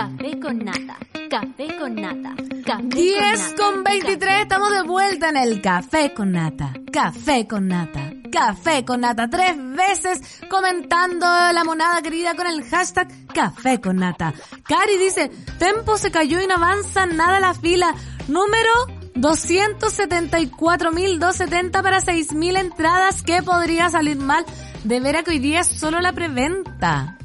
[0.00, 0.96] Café con nata.
[1.28, 2.34] Café con nata.
[2.64, 6.72] Café 10 con, con 23, estamos de vuelta en el Café con Nata.
[6.90, 8.10] Café con Nata.
[8.32, 9.28] Café con Nata.
[9.28, 14.32] Tres veces comentando la monada querida con el hashtag Café con Nata.
[14.66, 17.94] Cari dice, Tempo se cayó y no avanza nada la fila.
[18.26, 18.70] Número
[19.16, 23.22] 274.270 para 6.000 entradas.
[23.22, 24.46] ¿Qué podría salir mal?
[24.82, 27.18] De veras que hoy día es solo la preventa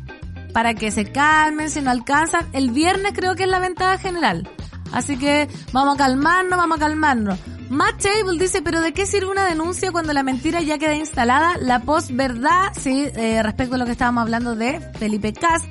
[0.56, 2.48] para que se calmen, si no alcanzan.
[2.54, 4.50] El viernes creo que es la venta general.
[4.94, 7.38] Así que vamos a calmarnos, vamos a calmarnos.
[7.70, 11.58] Matt Table dice, pero ¿de qué sirve una denuncia cuando la mentira ya queda instalada?
[11.60, 15.66] La posverdad, sí, eh, respecto a lo que estábamos hablando de Felipe Cast.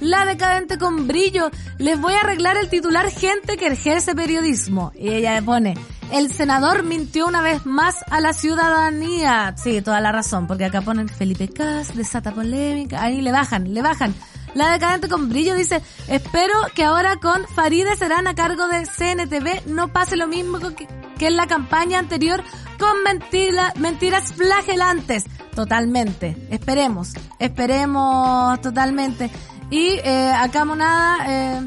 [0.00, 1.50] La decadente con brillo.
[1.76, 4.90] Les voy a arreglar el titular gente que ejerce periodismo.
[4.94, 5.74] Y ella le pone,
[6.12, 9.54] el senador mintió una vez más a la ciudadanía.
[9.58, 13.02] Sí, toda la razón, porque acá ponen Felipe Cas, desata polémica.
[13.02, 14.14] Ahí le bajan, le bajan.
[14.54, 19.66] La decadente con brillo dice, espero que ahora con Faride serán a cargo de CNTV
[19.66, 20.88] no pase lo mismo que,
[21.26, 22.42] en la campaña anterior
[22.78, 25.24] con mentira, mentiras flagelantes.
[25.54, 26.36] Totalmente.
[26.50, 27.12] Esperemos.
[27.38, 29.30] Esperemos totalmente.
[29.70, 31.66] Y eh, acá monada eh,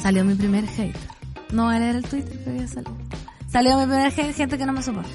[0.00, 1.00] salió mi primer hater.
[1.50, 2.96] No voy a leer el Twitter, pero ya salió.
[3.48, 5.10] Salió mi primer hater, gente que no me soporta.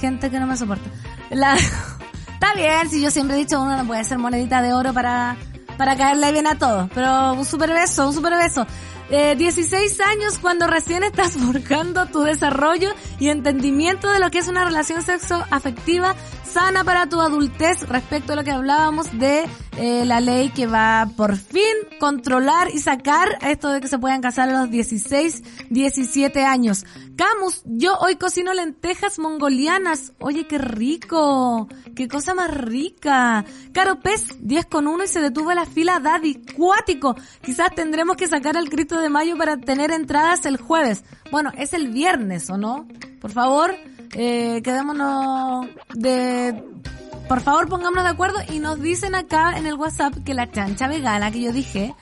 [0.00, 0.88] Gente que no me soporta.
[1.30, 1.56] La...
[2.34, 5.34] Está bien, si yo siempre he dicho uno no puede ser monedita de oro para,
[5.76, 6.88] para caerle bien a todos.
[6.94, 8.66] Pero un super beso, un super beso.
[9.10, 14.48] Eh, 16 años cuando recién estás forjando tu desarrollo y entendimiento de lo que es
[14.48, 16.14] una relación sexo afectiva
[16.54, 19.44] sana para tu adultez respecto a lo que hablábamos de
[19.76, 24.20] eh, la ley que va por fin controlar y sacar esto de que se puedan
[24.20, 26.84] casar a los 16, 17 años.
[27.16, 30.12] Camus, yo hoy cocino lentejas mongolianas.
[30.20, 31.66] Oye, qué rico.
[31.96, 33.44] Qué cosa más rica.
[33.72, 36.40] Caro Pez, 10 con 1 y se detuvo la fila Daddy.
[36.56, 37.16] Cuático.
[37.42, 41.02] Quizás tendremos que sacar al Cristo de Mayo para tener entradas el jueves.
[41.32, 42.86] Bueno, es el viernes, ¿o no?
[43.20, 43.74] Por favor,
[44.14, 46.62] eh, quedémonos de...
[47.28, 50.88] Por favor, pongámonos de acuerdo y nos dicen acá en el WhatsApp que la chancha
[50.88, 51.94] vegana que yo dije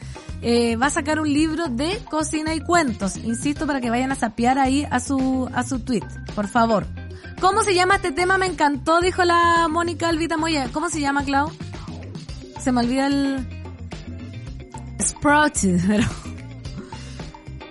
[0.43, 3.17] eh, va a sacar un libro de cocina y cuentos.
[3.17, 6.03] Insisto para que vayan a sapear ahí a su, a su tweet.
[6.35, 6.87] Por favor.
[7.41, 8.39] ¿Cómo se llama este tema?
[8.39, 10.69] Me encantó, dijo la Mónica Alvita Moya.
[10.73, 11.51] ¿Cómo se llama, Clau?
[12.61, 13.47] Se me olvida el...
[15.01, 15.55] Sprout,
[15.87, 16.05] pero...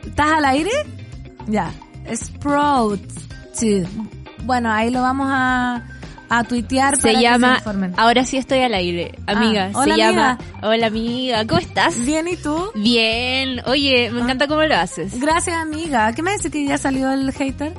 [0.06, 0.72] ¿Estás al aire?
[1.48, 1.72] Ya.
[2.14, 3.02] Sprout.
[4.44, 5.82] Bueno, ahí lo vamos a,
[6.30, 7.94] a tuitear Se para que llama informen.
[7.98, 9.70] Ahora sí estoy al aire, amiga.
[9.74, 10.68] Ah, hola, se llama amiga.
[10.68, 12.06] Hola amiga, ¿cómo estás?
[12.06, 12.72] Bien, ¿y tú?
[12.76, 13.62] Bien.
[13.66, 14.14] Oye, Ah.
[14.14, 15.20] me encanta cómo lo haces.
[15.20, 16.14] Gracias, amiga.
[16.14, 17.74] ¿Qué me dice que ya salió el hater?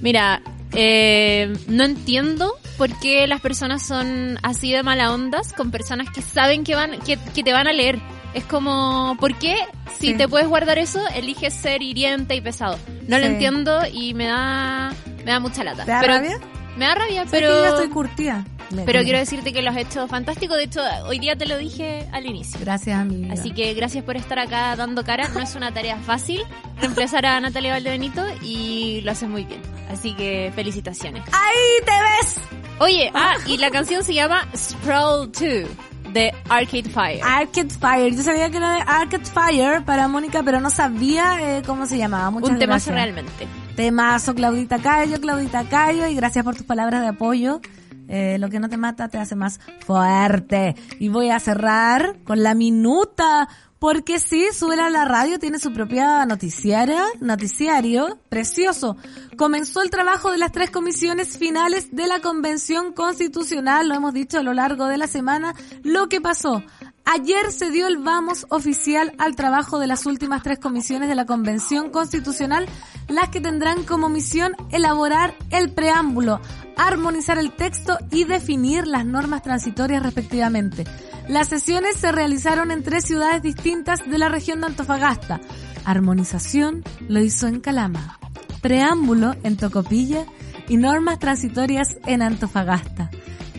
[0.00, 0.42] Mira,
[0.72, 6.22] eh, no entiendo por qué las personas son así de mala ondas con personas que
[6.22, 7.98] saben que van, que, que te van a leer.
[8.34, 9.54] Es como, ¿por qué
[10.00, 10.14] si Sí.
[10.14, 12.78] te puedes guardar eso, eliges ser hiriente y pesado?
[13.06, 14.94] No lo entiendo y me da,
[15.24, 15.84] me da mucha lata.
[15.84, 16.38] ¿Te da pero, rabia?
[16.76, 18.44] Me da rabia, Pero pero, yo estoy curtida.
[18.86, 20.54] pero quiero decirte que lo has hecho fantástico.
[20.54, 22.58] De hecho, hoy día te lo dije al inicio.
[22.60, 23.34] Gracias, amiga.
[23.34, 25.28] Así que gracias por estar acá dando cara.
[25.28, 26.42] No es una tarea fácil
[26.80, 29.60] reemplazar a Natalia Valdebenito y lo haces muy bien.
[29.90, 31.22] Así que felicitaciones.
[31.32, 32.36] ¡Ahí te ves!
[32.78, 35.68] Oye, ah, y la canción se llama Sprawl 2
[36.12, 37.20] de Arcade Fire.
[37.22, 38.16] Arcade Fire.
[38.16, 41.98] Yo sabía que era de Arcade Fire para Mónica, pero no sabía eh, cómo se
[41.98, 42.30] llamaba.
[42.30, 43.46] Muchas Un temazo realmente.
[43.74, 47.60] Temazo, Claudita Cayo, Claudita Cayo, y gracias por tus palabras de apoyo.
[48.08, 50.74] Eh, lo que no te mata te hace más fuerte.
[50.98, 53.48] Y voy a cerrar con la minuta,
[53.78, 58.96] porque sí, sube a la radio, tiene su propia noticiaria, noticiario, precioso.
[59.36, 64.38] Comenzó el trabajo de las tres comisiones finales de la Convención Constitucional, lo hemos dicho
[64.38, 66.62] a lo largo de la semana, lo que pasó.
[67.04, 71.26] Ayer se dio el vamos oficial al trabajo de las últimas tres comisiones de la
[71.26, 72.66] Convención Constitucional,
[73.08, 76.40] las que tendrán como misión elaborar el preámbulo,
[76.76, 80.84] armonizar el texto y definir las normas transitorias respectivamente.
[81.28, 85.40] Las sesiones se realizaron en tres ciudades distintas de la región de Antofagasta.
[85.84, 88.18] Armonización lo hizo en Calama,
[88.60, 90.24] preámbulo en Tocopilla
[90.68, 93.10] y normas transitorias en Antofagasta.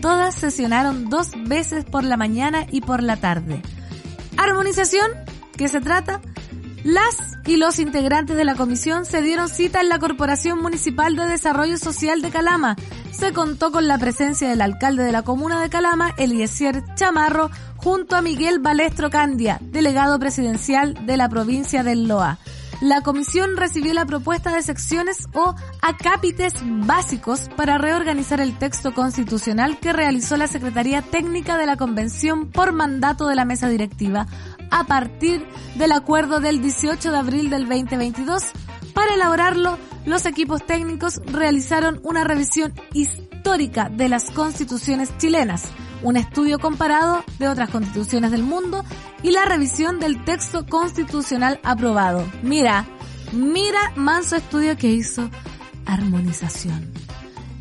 [0.04, 3.62] Todas sesionaron dos veces por la mañana y por la tarde.
[4.36, 5.10] Armonización,
[5.56, 6.20] ¿qué se trata?
[6.84, 11.24] Las y los integrantes de la comisión se dieron cita en la Corporación Municipal de
[11.24, 12.76] Desarrollo Social de Calama.
[13.12, 18.14] Se contó con la presencia del alcalde de la comuna de Calama, Eliezer Chamarro, junto
[18.14, 22.38] a Miguel Balestro Candia, delegado presidencial de la provincia del Loa.
[22.80, 29.78] La comisión recibió la propuesta de secciones o acápites básicos para reorganizar el texto constitucional
[29.78, 34.26] que realizó la Secretaría Técnica de la Convención por mandato de la mesa directiva
[34.70, 35.46] a partir
[35.76, 38.42] del acuerdo del 18 de abril del 2022.
[38.92, 45.64] Para elaborarlo, los equipos técnicos realizaron una revisión histórica de las constituciones chilenas,
[46.04, 48.84] un estudio comparado de otras constituciones del mundo
[49.22, 52.24] y la revisión del texto constitucional aprobado.
[52.42, 52.86] Mira,
[53.32, 55.28] mira manso estudio que hizo
[55.86, 56.92] armonización.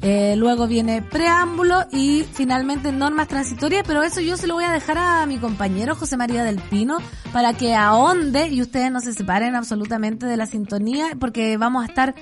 [0.02, 4.72] Eh, luego viene preámbulo y finalmente normas transitorias, pero eso yo se lo voy a
[4.72, 6.98] dejar a mi compañero José María del Pino
[7.32, 11.88] para que ahonde y ustedes no se separen absolutamente de la sintonía porque vamos a
[11.88, 12.16] estar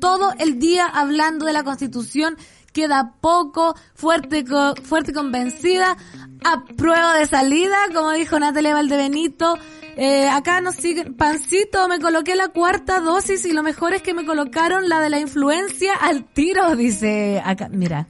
[0.00, 2.36] todo el día hablando de la constitución
[2.78, 5.96] queda poco, fuerte, co- fuerte convencida,
[6.44, 9.58] a prueba de salida, como dijo Natalia Valdebenito.
[9.96, 14.14] Eh, acá nos siguen, pancito, me coloqué la cuarta dosis y lo mejor es que
[14.14, 17.68] me colocaron la de la influencia al tiro, dice acá.
[17.68, 18.06] Mira,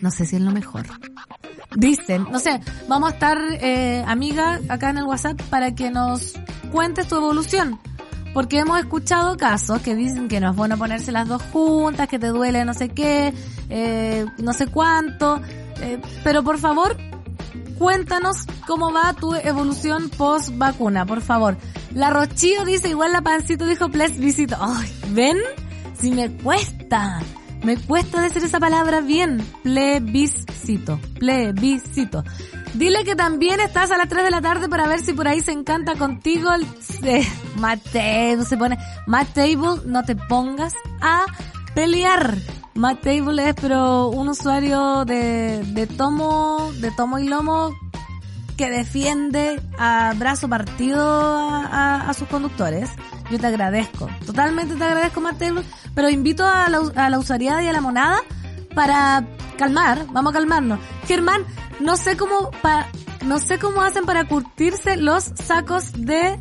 [0.00, 0.86] no sé si es lo mejor.
[1.74, 2.58] Dicen, no sé,
[2.88, 6.32] vamos a estar, eh, amiga, acá en el WhatsApp para que nos
[6.72, 7.78] cuentes tu evolución.
[8.36, 12.18] Porque hemos escuchado casos que dicen que no es bueno ponerse las dos juntas, que
[12.18, 13.32] te duele no sé qué,
[13.70, 15.40] eh, no sé cuánto.
[15.80, 16.98] eh, pero por favor,
[17.78, 21.56] cuéntanos cómo va tu evolución post vacuna, por favor.
[21.94, 24.58] La Rochillo dice, igual la pancito dijo plebiscito.
[24.60, 25.38] Ay, ¿ven?
[25.98, 27.20] Si me cuesta.
[27.64, 29.38] Me cuesta decir esa palabra bien.
[29.62, 31.00] Plebiscito.
[31.18, 32.22] Plebiscito.
[32.76, 35.40] Dile que también estás a las 3 de la tarde para ver si por ahí
[35.40, 36.66] se encanta contigo el
[37.04, 41.24] eh, Matt Table se pone Matt Table, no te pongas a
[41.74, 42.36] pelear.
[42.74, 47.70] Matt Table es pero un usuario de, de tomo, de tomo y lomo
[48.58, 52.90] que defiende a brazo partido a, a- sus conductores.
[53.30, 54.08] Yo te agradezco.
[54.26, 55.62] Totalmente te agradezco, Table,
[55.94, 58.18] pero invito a la, a la usariada y a la monada
[58.74, 59.24] para
[59.56, 60.78] calmar, vamos a calmarnos.
[61.06, 61.42] Germán,
[61.80, 62.88] no sé cómo pa-
[63.24, 66.38] no sé cómo hacen para curtirse los sacos de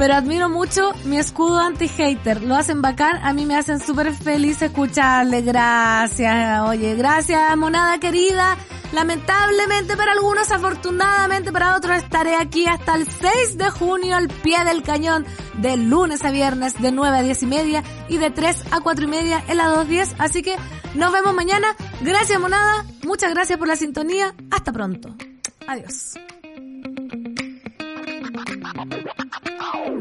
[0.00, 2.42] pero admiro mucho mi escudo anti-hater.
[2.42, 5.42] Lo hacen bacán, a mí me hacen súper feliz escucharle.
[5.42, 8.56] Gracias, oye, gracias, monada querida.
[8.94, 14.64] Lamentablemente para algunos, afortunadamente para otros, estaré aquí hasta el 6 de junio al pie
[14.64, 15.26] del cañón,
[15.58, 19.04] de lunes a viernes, de 9 a 10 y media y de 3 a 4
[19.04, 20.14] y media en la 210.
[20.18, 20.56] Así que
[20.94, 21.76] nos vemos mañana.
[22.00, 22.86] Gracias, monada.
[23.04, 24.34] Muchas gracias por la sintonía.
[24.50, 25.14] Hasta pronto.
[25.66, 26.14] Adiós.